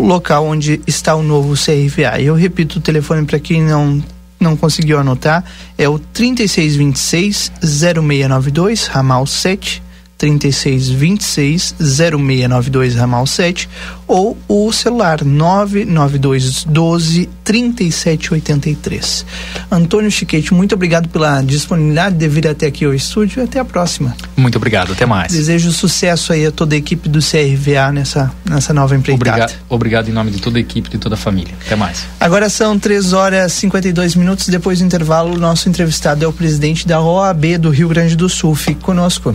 [0.00, 2.20] o local onde está o novo CRVA.
[2.20, 4.02] Eu repito o telefone para quem não
[4.38, 5.44] não conseguiu anotar,
[5.76, 9.82] é o 3626 0692, ramal 7
[10.20, 13.66] 3626 0692 ramal 7
[14.06, 19.24] ou o celular 99212 3783.
[19.70, 23.64] Antônio Chiquete, muito obrigado pela disponibilidade de vir até aqui ao estúdio e até a
[23.64, 24.14] próxima.
[24.36, 25.32] Muito obrigado, até mais.
[25.32, 29.30] Desejo sucesso aí a toda a equipe do CRVA nessa, nessa nova empreitada.
[29.30, 31.54] Obrigado, obrigado em nome de toda a equipe e de toda a família.
[31.64, 32.04] Até mais.
[32.20, 34.48] Agora são 3 horas e 52 minutos.
[34.48, 38.28] Depois do intervalo, o nosso entrevistado é o presidente da OAB do Rio Grande do
[38.28, 38.54] Sul.
[38.54, 39.34] Fique conosco.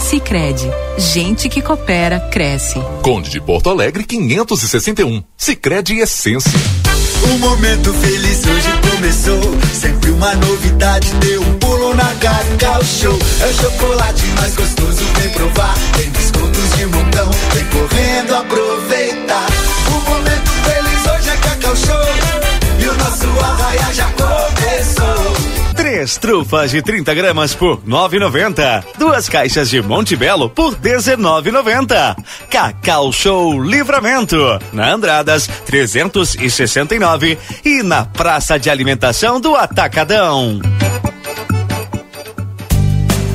[0.00, 2.80] Sicredi, gente que coopera cresce.
[3.02, 5.22] Conde de Porto Alegre 561.
[5.36, 6.50] Sicredi Essência.
[7.22, 9.40] O momento feliz hoje começou.
[9.72, 13.18] Sempre uma novidade, deu um pulo na Cacau Show.
[13.40, 15.74] É o chocolate mais gostoso, vem provar.
[15.96, 19.46] Tem descontos de montão, vem correndo aproveitar.
[19.86, 22.80] O momento feliz hoje é Cacau Show.
[22.80, 24.69] E o nosso arraia já começou.
[25.90, 28.84] Três trufas de 30 gramas por 9,90.
[28.96, 32.16] Duas caixas de Monte Belo por 19,90.
[32.48, 34.38] Cacau Show Livramento.
[34.72, 40.60] Na Andradas 369 e na Praça de Alimentação do Atacadão.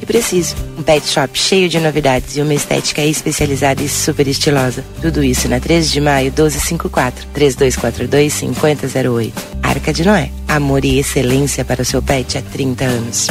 [0.00, 0.54] e preciso.
[0.78, 4.84] Um pet shop cheio de novidades e uma estética especializada e super estilosa.
[5.00, 9.46] Tudo isso na 13 de maio 1254 3242 5008.
[9.62, 10.30] Arca de Noé.
[10.48, 13.26] Amor e excelência para o seu pet há 30 anos.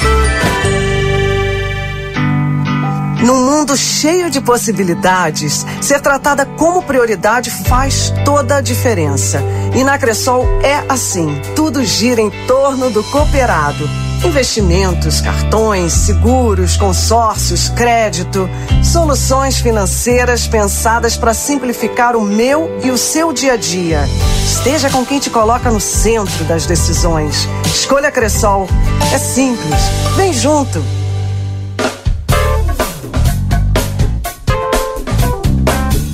[3.25, 9.41] Num mundo cheio de possibilidades, ser tratada como prioridade faz toda a diferença.
[9.75, 14.04] E na Cressol é assim: tudo gira em torno do cooperado.
[14.25, 18.49] Investimentos, cartões, seguros, consórcios, crédito,
[18.83, 24.09] soluções financeiras pensadas para simplificar o meu e o seu dia a dia.
[24.43, 27.47] Esteja com quem te coloca no centro das decisões.
[27.65, 28.67] Escolha Cressol.
[29.13, 29.79] É simples.
[30.15, 30.83] Vem junto.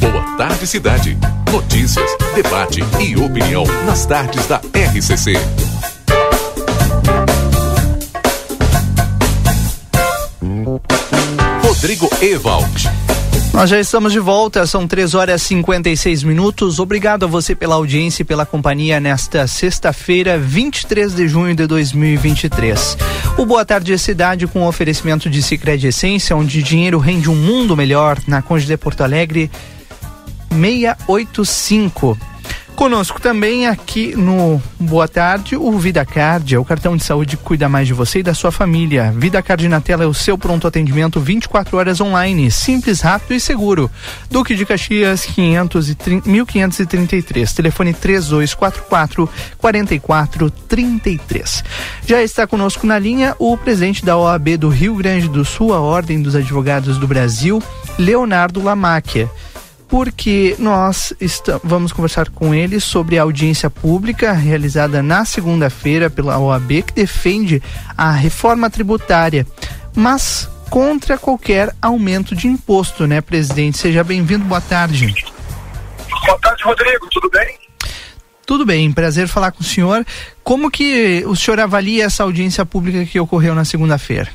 [0.02, 1.18] Boa tarde, cidade.
[1.50, 5.71] Notícias, debate e opinião nas tardes da RCC.
[11.82, 12.92] Rodrigo Ewald.
[13.52, 16.78] Nós já estamos de volta, são 3 horas e 56 minutos.
[16.78, 22.98] Obrigado a você pela audiência e pela companhia nesta sexta-feira, 23 de junho de 2023.
[23.36, 28.20] O Boa Tarde Cidade com oferecimento de Cicred Essência, onde dinheiro rende um mundo melhor,
[28.28, 29.50] na Conde de Porto Alegre,
[30.52, 32.31] 685.
[32.82, 37.44] Conosco também aqui no Boa Tarde, o Vida Card, é o cartão de saúde que
[37.44, 39.14] cuida mais de você e da sua família.
[39.16, 43.40] Vida Card na tela é o seu pronto atendimento 24 horas online, simples, rápido e
[43.40, 43.88] seguro.
[44.32, 49.30] Duque de Caxias 530, 1533, telefone 3244
[49.60, 51.64] 4433.
[52.08, 55.80] Já está conosco na linha o presidente da OAB do Rio Grande do Sul, a
[55.80, 57.62] Ordem dos Advogados do Brasil,
[58.00, 59.30] Leonardo Lamáquia.
[59.92, 61.14] Porque nós
[61.62, 67.62] vamos conversar com ele sobre a audiência pública realizada na segunda-feira pela OAB, que defende
[67.98, 69.46] a reforma tributária,
[69.94, 73.78] mas contra qualquer aumento de imposto, né, presidente?
[73.80, 75.14] Seja bem-vindo, boa tarde.
[76.26, 77.60] Boa tarde, Rodrigo, tudo bem?
[78.46, 80.06] Tudo bem, prazer falar com o senhor.
[80.42, 84.32] Como que o senhor avalia essa audiência pública que ocorreu na segunda-feira?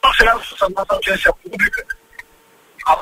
[0.00, 1.84] Nossa, nossa audiência pública,
[2.86, 2.96] a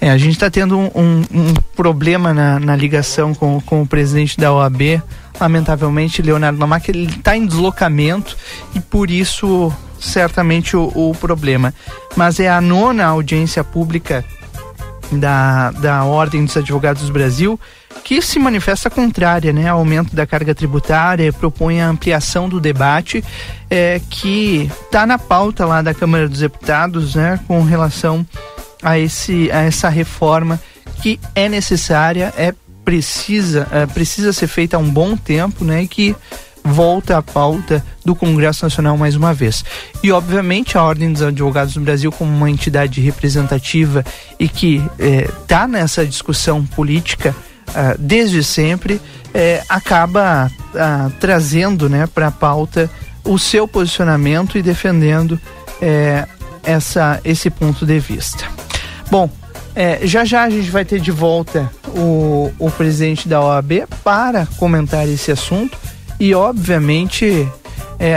[0.00, 3.86] é, a gente está tendo um, um, um, problema na, na ligação com, com o
[3.86, 5.02] presidente da OAB.
[5.38, 8.36] Lamentavelmente, Leonardo Lamac, ele está em deslocamento
[8.74, 11.74] e por isso certamente o, o problema.
[12.16, 14.24] Mas é a nona audiência pública
[15.12, 17.60] da, da Ordem dos Advogados do Brasil
[18.04, 23.22] que se manifesta contrária né, ao aumento da carga tributária, propõe a ampliação do debate
[23.68, 28.26] é, que está na pauta lá da Câmara dos Deputados né, com relação
[28.82, 30.60] a, esse, a essa reforma
[31.02, 32.54] que é necessária, é
[32.84, 36.14] precisa, é, precisa ser feita há um bom tempo né, e que
[36.66, 39.64] volta à pauta do Congresso Nacional mais uma vez.
[40.02, 44.04] E, obviamente, a Ordem dos Advogados do Brasil, como uma entidade representativa
[44.38, 44.82] e que
[45.42, 47.34] está é, nessa discussão política,
[47.98, 49.00] desde sempre,
[49.34, 52.90] eh, acaba uh, trazendo né, para a pauta
[53.22, 55.38] o seu posicionamento e defendendo
[55.82, 56.26] eh,
[56.62, 58.46] essa, esse ponto de vista.
[59.10, 59.28] Bom,
[60.02, 65.06] já já a gente vai ter de volta o, o presidente da OAB para comentar
[65.06, 65.76] esse assunto
[66.18, 67.46] e, obviamente,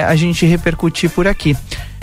[0.07, 1.57] a gente repercutir por aqui.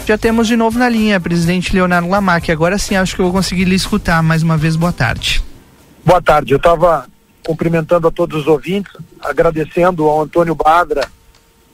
[0.04, 2.52] Já temos de novo na linha, presidente Leonardo Lamac.
[2.52, 4.76] Agora sim acho que eu vou conseguir lhe escutar mais uma vez.
[4.76, 5.42] Boa tarde.
[6.04, 6.52] Boa tarde.
[6.52, 7.06] Eu estava
[7.46, 11.08] cumprimentando a todos os ouvintes, agradecendo ao Antônio Badra,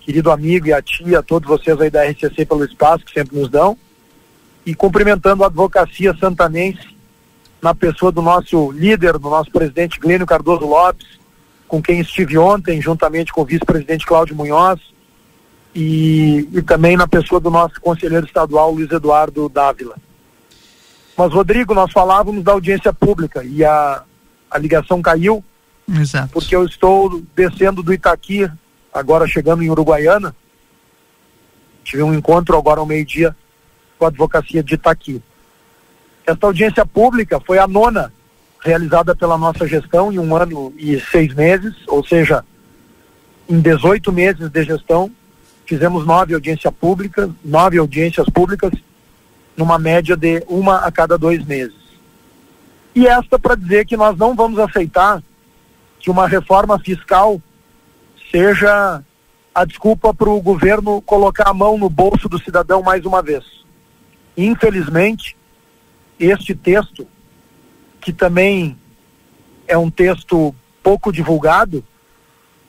[0.03, 3.39] querido amigo, e a tia, a todos vocês aí da RCC pelo espaço que sempre
[3.39, 3.75] nos dão,
[4.67, 6.95] e cumprimentando a advocacia santanense
[7.63, 11.07] na pessoa do nosso líder, do nosso presidente Glênio Cardoso Lopes,
[11.67, 14.79] com quem estive ontem, juntamente com o vice-presidente Cláudio Munhoz,
[15.75, 19.97] e, e também na pessoa do nosso conselheiro estadual Luiz Eduardo Dávila.
[21.17, 24.03] Mas, Rodrigo, nós falávamos da audiência pública e a,
[24.51, 25.43] a ligação caiu
[25.89, 26.33] Exato.
[26.33, 28.51] Porque eu estou descendo do Itaqui,
[28.93, 30.35] agora chegando em Uruguaiana.
[31.85, 33.35] Tive um encontro agora ao meio-dia
[33.99, 35.23] com a advocacia de Itaqui.
[36.27, 38.13] Esta audiência pública foi a nona
[38.61, 42.45] realizada pela nossa gestão em um ano e seis meses, ou seja,
[43.49, 45.11] em 18 meses de gestão,
[45.67, 48.73] fizemos nove audiências públicas, nove audiências públicas,
[49.57, 51.75] numa média de uma a cada dois meses.
[52.95, 55.23] E esta para dizer que nós não vamos aceitar
[56.03, 57.41] que uma reforma fiscal
[58.31, 59.03] seja
[59.55, 63.45] a desculpa para o governo colocar a mão no bolso do cidadão mais uma vez.
[64.37, 65.37] Infelizmente,
[66.19, 67.07] este texto,
[68.01, 68.77] que também
[69.69, 70.53] é um texto
[70.83, 71.85] pouco divulgado,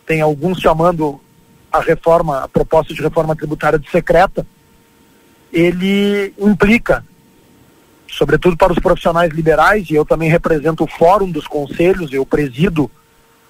[0.06, 1.20] tem alguns chamando
[1.72, 4.46] a reforma, a proposta de reforma tributária de secreta,
[5.52, 7.04] ele implica,
[8.08, 12.92] sobretudo para os profissionais liberais, e eu também represento o Fórum dos Conselhos, eu presido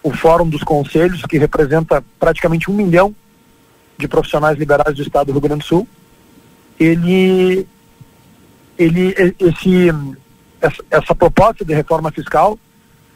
[0.03, 3.15] o Fórum dos Conselhos, que representa praticamente um milhão
[3.97, 5.87] de profissionais liberais do Estado do Rio Grande do Sul,
[6.79, 7.65] ele,
[8.77, 9.87] ele esse,
[10.91, 12.59] essa, proposta de reforma fiscal,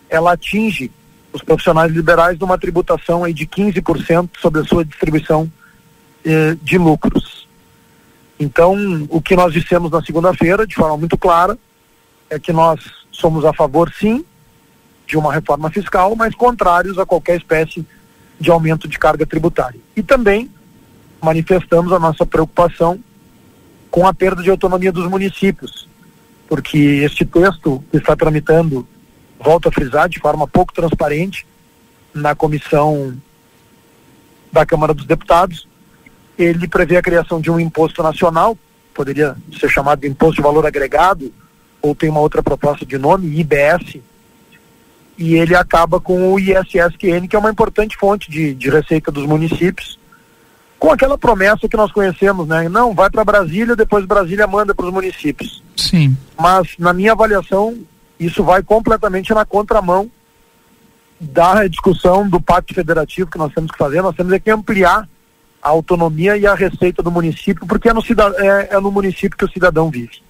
[0.10, 0.90] ela atinge
[1.34, 5.52] os profissionais liberais numa tributação aí de 15% sobre a sua distribuição
[6.24, 7.48] eh, de lucros.
[8.40, 8.76] Então,
[9.10, 11.58] o que nós dissemos na segunda-feira, de forma muito clara,
[12.30, 12.80] é que nós
[13.12, 14.24] somos a favor, sim,
[15.08, 17.86] de uma reforma fiscal, mas contrários a qualquer espécie
[18.40, 19.80] de aumento de carga tributária.
[19.96, 20.52] E também
[21.22, 23.00] manifestamos a nossa preocupação
[23.90, 25.88] com a perda de autonomia dos municípios,
[26.48, 28.86] porque este texto que está tramitando,
[29.40, 31.48] volto a frisar, de forma pouco transparente,
[32.14, 33.16] na comissão
[34.52, 35.68] da Câmara dos Deputados,
[36.38, 38.58] ele prevê a criação de um imposto nacional,
[38.94, 41.34] poderia ser chamado de imposto de valor agregado,
[41.82, 44.00] ou tem uma outra proposta de nome, IBS,
[45.18, 49.26] e ele acaba com o ISSQN, que é uma importante fonte de, de receita dos
[49.26, 49.98] municípios,
[50.78, 52.70] com aquela promessa que nós conhecemos, né?
[52.70, 55.64] Não, vai para Brasília, depois Brasília manda para os municípios.
[55.76, 56.16] Sim.
[56.40, 57.78] Mas, na minha avaliação,
[58.20, 60.10] isso vai completamente na contramão
[61.20, 64.04] da discussão do pacto federativo que nós temos que fazer.
[64.04, 65.10] Nós temos é que ampliar
[65.62, 68.02] a autonomia e a receita do município, porque é no,
[68.38, 70.22] é, é no município que o cidadão vive.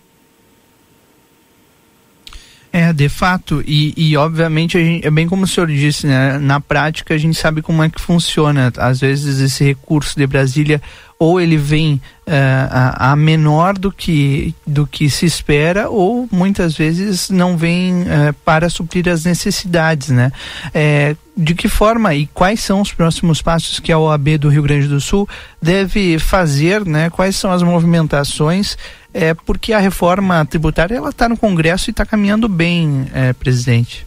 [2.72, 6.38] É, de fato, e, e obviamente gente, é bem como o senhor disse, né?
[6.38, 8.72] Na prática a gente sabe como é que funciona.
[8.78, 10.82] Às vezes esse recurso de Brasília
[11.20, 12.32] ou ele vem uh,
[12.70, 18.34] a, a, menor do que, do que se espera, ou muitas vezes não vem uh,
[18.46, 20.32] para suprir as necessidades, né?
[20.74, 24.64] É, de que forma e quais são os próximos passos que a OAB do Rio
[24.64, 25.28] Grande do Sul
[25.62, 27.10] deve fazer, né?
[27.10, 28.78] Quais são as movimentações
[29.14, 34.06] é porque a reforma tributária ela está no Congresso e está caminhando bem, é, presidente.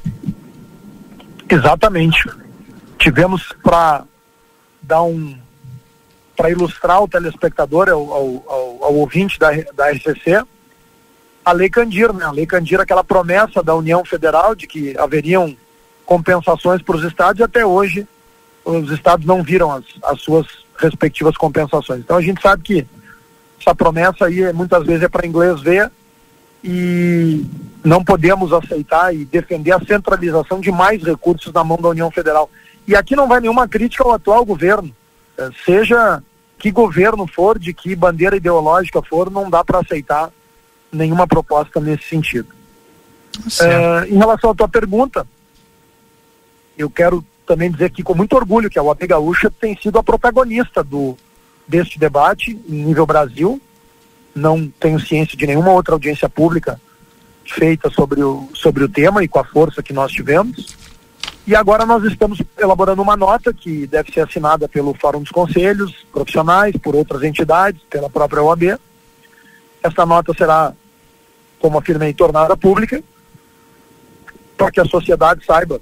[1.49, 2.31] Exatamente.
[2.97, 4.05] Tivemos para
[4.81, 5.37] dar um
[6.41, 10.43] para ilustrar o telespectador, ao, ao, ao, ao, ouvinte da, da RCC,
[11.45, 12.25] a Lei Candir, né?
[12.25, 15.55] A Lei Candir, aquela promessa da União Federal de que haveriam
[16.07, 18.09] compensações para os estados e até hoje
[18.65, 20.47] os estados não viram as, as suas
[20.79, 22.01] respectivas compensações.
[22.01, 22.87] Então a gente sabe que
[23.61, 25.93] essa promessa aí muitas vezes é para inglês ver
[26.65, 27.45] e
[27.85, 32.51] não podemos aceitar e defender a centralização de mais recursos na mão da União Federal.
[32.89, 34.91] E aqui não vai nenhuma crítica ao atual governo,
[35.37, 36.23] eh, seja
[36.61, 40.31] que governo for, de que bandeira ideológica for, não dá para aceitar
[40.93, 42.49] nenhuma proposta nesse sentido.
[43.61, 45.27] É, em relação à tua pergunta,
[46.77, 50.03] eu quero também dizer aqui com muito orgulho que a UAP Gaúcha tem sido a
[50.03, 51.17] protagonista do,
[51.67, 53.61] deste debate em nível Brasil.
[54.35, 56.81] Não tenho ciência de nenhuma outra audiência pública
[57.47, 60.77] feita sobre o, sobre o tema e com a força que nós tivemos.
[61.47, 66.07] E agora nós estamos elaborando uma nota que deve ser assinada pelo Fórum dos Conselhos
[66.13, 68.79] Profissionais, por outras entidades, pela própria OAB.
[69.83, 70.73] Essa nota será,
[71.59, 73.03] como afirmei, tornada pública,
[74.57, 75.81] para que a sociedade saiba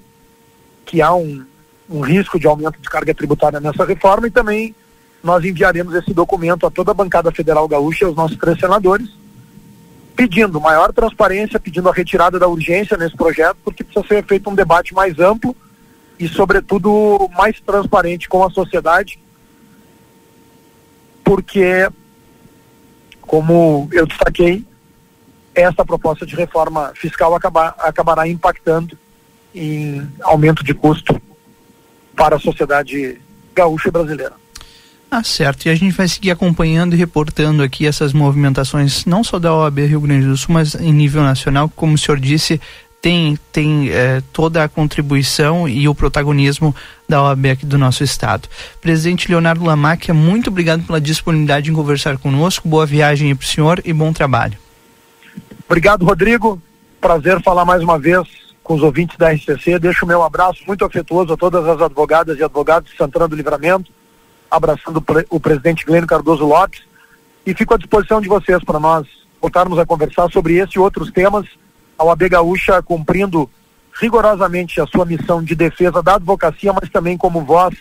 [0.87, 1.45] que há um,
[1.91, 4.75] um risco de aumento de carga tributária nessa reforma e também
[5.23, 9.09] nós enviaremos esse documento a toda a bancada federal gaúcha e aos nossos três senadores,
[10.19, 14.55] pedindo maior transparência, pedindo a retirada da urgência nesse projeto, porque precisa ser feito um
[14.55, 15.55] debate mais amplo
[16.19, 19.17] e, sobretudo, mais transparente com a sociedade,
[21.23, 21.89] porque,
[23.21, 24.67] como eu destaquei,
[25.55, 28.99] essa proposta de reforma fiscal acabar, acabará impactando
[29.55, 31.15] em aumento de custo
[32.17, 33.21] para a sociedade
[33.55, 34.35] gaúcha brasileira.
[35.11, 35.67] Ah, certo.
[35.67, 39.79] E a gente vai seguir acompanhando e reportando aqui essas movimentações, não só da OAB
[39.87, 42.61] Rio Grande do Sul, mas em nível nacional, como o senhor disse,
[43.01, 46.75] tem, tem eh, toda a contribuição e o protagonismo
[47.09, 48.49] da OAB aqui do nosso estado.
[48.83, 52.69] Presidente Leonardo Lamac, muito obrigado pela disponibilidade em conversar conosco.
[52.69, 54.59] Boa viagem para o senhor e bom trabalho.
[55.67, 56.61] Obrigado, Rodrigo.
[57.01, 58.27] Prazer falar mais uma vez
[58.63, 59.79] com os ouvintes da RCC.
[59.79, 63.37] Deixo o meu abraço muito afetuoso a todas as advogadas e advogados de Santana do
[63.37, 63.91] Livramento
[64.51, 66.83] abraçando o presidente Glênio Cardoso Lopes
[67.45, 69.07] e fico à disposição de vocês para nós
[69.41, 71.47] voltarmos a conversar sobre esse e outros temas.
[71.99, 73.49] A OAB Gaúcha cumprindo
[74.01, 77.75] rigorosamente a sua missão de defesa da advocacia, mas também como voz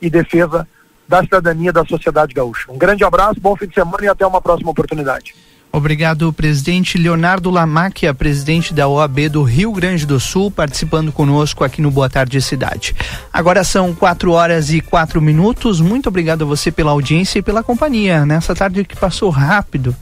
[0.00, 0.66] e defesa
[1.08, 2.70] da cidadania da sociedade gaúcha.
[2.70, 5.34] Um grande abraço, bom fim de semana e até uma próxima oportunidade.
[5.72, 11.82] Obrigado, presidente Leonardo Lamáquia, presidente da OAB do Rio Grande do Sul, participando conosco aqui
[11.82, 12.94] no Boa Tarde Cidade.
[13.30, 15.80] Agora são quatro horas e quatro minutos.
[15.80, 19.94] Muito obrigado a você pela audiência e pela companhia nessa tarde que passou rápido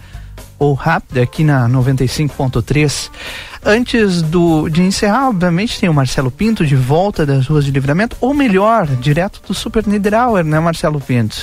[0.65, 3.11] ou rápida aqui na 95.3.
[3.67, 8.15] Antes do, de encerrar, obviamente, tem o Marcelo Pinto de volta das ruas de livramento,
[8.21, 11.37] ou melhor, direto do Super Niederauer, né, Marcelo Pinto?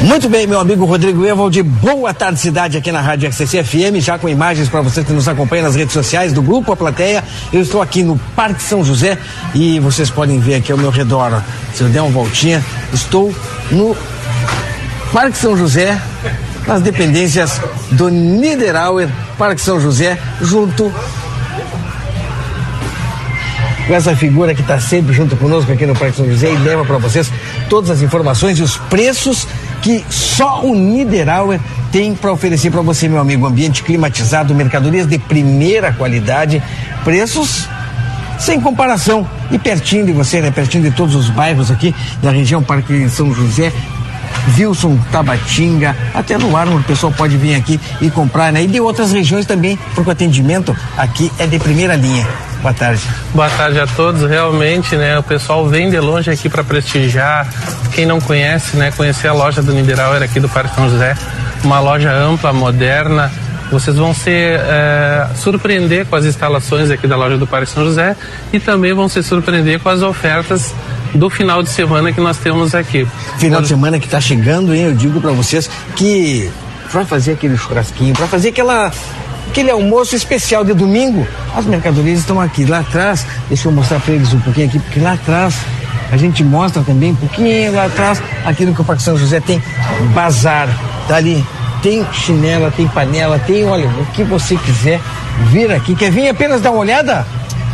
[0.00, 4.18] Muito bem, meu amigo Rodrigo Evald, boa tarde, cidade, aqui na Rádio RCC FM, já
[4.18, 7.22] com imagens para vocês que nos acompanham nas redes sociais do Grupo A Plateia.
[7.52, 9.18] Eu estou aqui no Parque São José
[9.54, 11.42] e vocês podem ver aqui ao meu redor,
[11.74, 12.64] se eu der uma voltinha,
[12.94, 13.34] estou
[13.70, 13.94] no
[15.12, 16.00] Parque São José,
[16.68, 17.60] nas dependências
[17.92, 19.08] do Niederauer,
[19.38, 20.92] Parque São José, junto
[23.86, 26.84] com essa figura que está sempre junto conosco aqui no Parque São José e leva
[26.84, 27.32] para vocês
[27.70, 29.48] todas as informações e os preços
[29.80, 31.58] que só o Niederauer
[31.90, 33.46] tem para oferecer para você, meu amigo.
[33.46, 36.62] Ambiente climatizado, mercadorias de primeira qualidade,
[37.02, 37.66] preços
[38.38, 39.26] sem comparação.
[39.50, 40.50] E pertinho de você, né?
[40.50, 43.72] Pertinho de todos os bairros aqui da região Parque São José,
[44.56, 48.62] Wilson Tabatinga, até no ar o pessoal pode vir aqui e comprar, né?
[48.62, 52.26] E de outras regiões também, porque o atendimento aqui é de primeira linha.
[52.60, 53.02] Boa tarde.
[53.32, 54.28] Boa tarde a todos.
[54.28, 57.46] Realmente, né, o pessoal vem de longe aqui para prestigiar.
[57.94, 61.16] Quem não conhece, né, conhecer a loja do Niederauer aqui do Parque São José,
[61.62, 63.30] uma loja ampla, moderna.
[63.70, 68.16] Vocês vão se é, surpreender com as instalações aqui da loja do Parque São José
[68.52, 70.74] e também vão se surpreender com as ofertas
[71.14, 73.06] do final de semana que nós temos aqui.
[73.38, 74.84] Final de semana que está chegando, hein?
[74.84, 76.50] Eu digo para vocês que
[76.90, 78.90] para fazer aquele churrasquinho, para fazer aquela
[79.50, 81.26] aquele almoço especial de domingo.
[81.54, 83.26] As mercadorias estão aqui, lá atrás.
[83.48, 85.54] Deixa eu mostrar para eles um pouquinho aqui, porque lá atrás
[86.10, 89.62] a gente mostra também um pouquinho lá atrás, aqui no Parque São José tem
[90.14, 90.68] bazar,
[91.06, 91.44] tá ali.
[91.82, 95.00] Tem chinela, tem panela, tem, olha, o que você quiser
[95.46, 95.94] vir aqui.
[95.94, 97.24] Quer vir apenas dar uma olhada?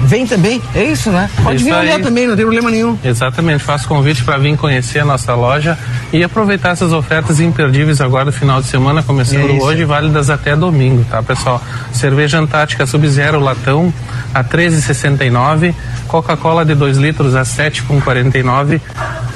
[0.03, 1.31] Vem também, é isso, né?
[1.43, 2.03] Pode Isso vir olhar aí.
[2.03, 2.99] também, não tem problema nenhum.
[3.03, 5.79] Exatamente, faço convite para vir conhecer a nossa loja
[6.13, 10.55] e aproveitar essas ofertas imperdíveis agora no final de semana, começando É hoje, válidas até
[10.55, 11.63] domingo, tá, pessoal?
[11.93, 13.95] Cerveja Antártica Sub-Zero latão
[14.35, 15.75] a 13,69,
[16.07, 18.81] Coca-Cola de 2 litros a 7,49,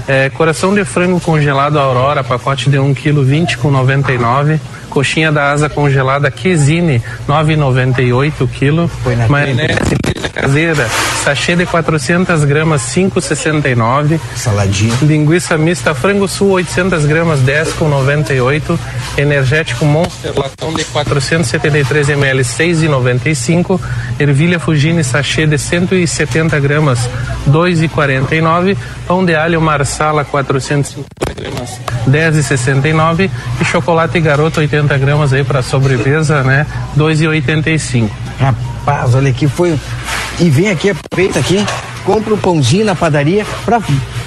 [0.09, 4.59] é, coração de frango congelado Aurora, pacote de 1 kg 20,99.
[4.89, 8.90] Coxinha da asa congelada Quesine, 9,98 quilo.
[9.28, 9.98] Maionese
[10.40, 10.89] caseira,
[11.24, 14.20] sachê de 400 gramas, 5,69.
[14.36, 14.94] Saladinha.
[15.02, 18.78] Linguiça mista frango sul, 800 gramas, 10,98.
[19.16, 23.81] Energético Monster latão de 473 ml, 6,95.
[24.19, 27.09] Ervilha Fugini sachê de 170 gramas,
[27.48, 28.77] 2,49.
[29.06, 33.31] Pão de alho Marsala, 450 gramas, 10,69.
[33.60, 36.67] E chocolate garoto, 80 gramas aí para sobremesa, né?
[36.97, 38.09] 2,85.
[38.39, 39.79] Rapaz, olha aqui, foi.
[40.39, 41.65] E vem aqui, aproveita aqui,
[42.05, 43.81] compra o pãozinho na padaria, pra,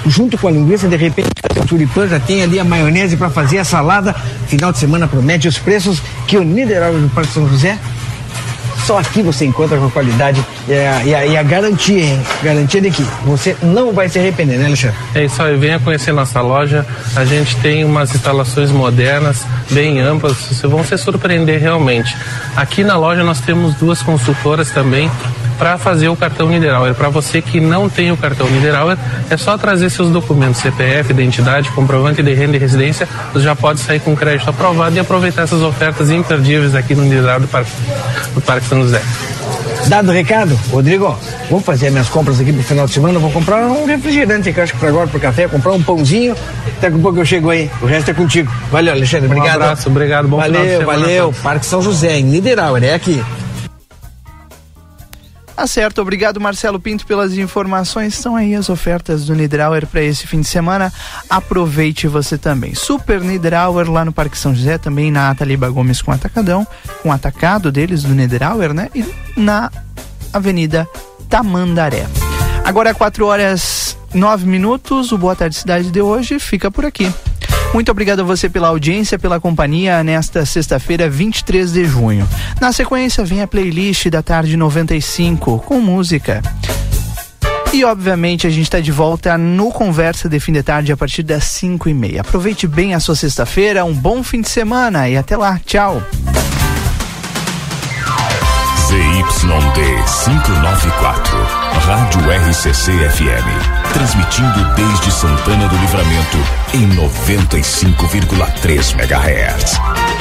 [0.06, 3.58] junto com a linguiça, de repente, o tulipã já tem ali a maionese para fazer
[3.58, 4.14] a salada.
[4.46, 7.78] Final de semana promete os preços que o Niederauer do Parque São José.
[8.86, 12.20] Só aqui você encontra com qualidade e a, e a- e a garantia, hein?
[12.42, 14.96] Garantia de que você não vai se arrepender, né, Alexandre?
[15.14, 16.84] É isso aí, venha conhecer nossa loja.
[17.14, 22.16] A gente tem umas instalações modernas, bem amplas, vocês vão se surpreender realmente.
[22.56, 25.10] Aqui na loja nós temos duas consultoras também
[25.62, 26.92] para fazer o cartão Niederauer.
[26.92, 28.98] Para você que não tem o cartão Niederauer,
[29.30, 33.78] é só trazer seus documentos, CPF, identidade, comprovante de renda e residência, você já pode
[33.78, 37.70] sair com crédito aprovado e aproveitar essas ofertas imperdíveis aqui no Niederauer do Parque,
[38.34, 39.00] do Parque São José.
[39.86, 41.16] Dado o recado, Rodrigo,
[41.48, 43.20] vou fazer minhas compras aqui pro final de semana.
[43.20, 46.34] Vou comprar um refrigerante que acho que para agora pro café, comprar um pãozinho.
[46.80, 47.70] Daqui a pouco eu chego aí.
[47.80, 48.50] O resto é contigo.
[48.72, 49.28] Valeu, Alexandre.
[49.28, 49.62] Um Obrigado.
[49.62, 51.24] abraço, obrigado, bom final de Valeu, semana valeu.
[51.26, 51.40] todos.
[51.40, 53.22] Parque São José, em Niederauer, é aqui.
[55.54, 58.14] Tá certo, obrigado Marcelo Pinto pelas informações.
[58.14, 60.92] São aí as ofertas do Niederauer para esse fim de semana.
[61.28, 62.74] Aproveite você também.
[62.74, 66.66] Super Niederauer lá no Parque São José, também na Ataliba Gomes com atacadão,
[67.02, 68.88] com atacado deles do Niederauer, né?
[68.94, 69.04] E
[69.36, 69.70] na
[70.32, 70.88] Avenida
[71.28, 72.06] Tamandaré.
[72.64, 75.12] Agora 4 horas 9 minutos.
[75.12, 77.12] O Boa Tarde Cidade de hoje fica por aqui.
[77.72, 82.28] Muito obrigado a você pela audiência, pela companhia nesta sexta-feira, 23 de junho.
[82.60, 86.42] Na sequência, vem a playlist da tarde 95 com música.
[87.72, 91.22] E obviamente a gente está de volta no Conversa de Fim de Tarde a partir
[91.22, 92.20] das 5 e meia.
[92.20, 95.58] Aproveite bem a sua sexta-feira, um bom fim de semana e até lá.
[95.64, 96.02] Tchau.
[98.88, 99.80] ZYD
[100.24, 101.38] 594,
[101.86, 103.81] Rádio RCC FM.
[103.92, 106.38] Transmitindo desde Santana do Livramento
[106.72, 110.11] em 95,3 MHz.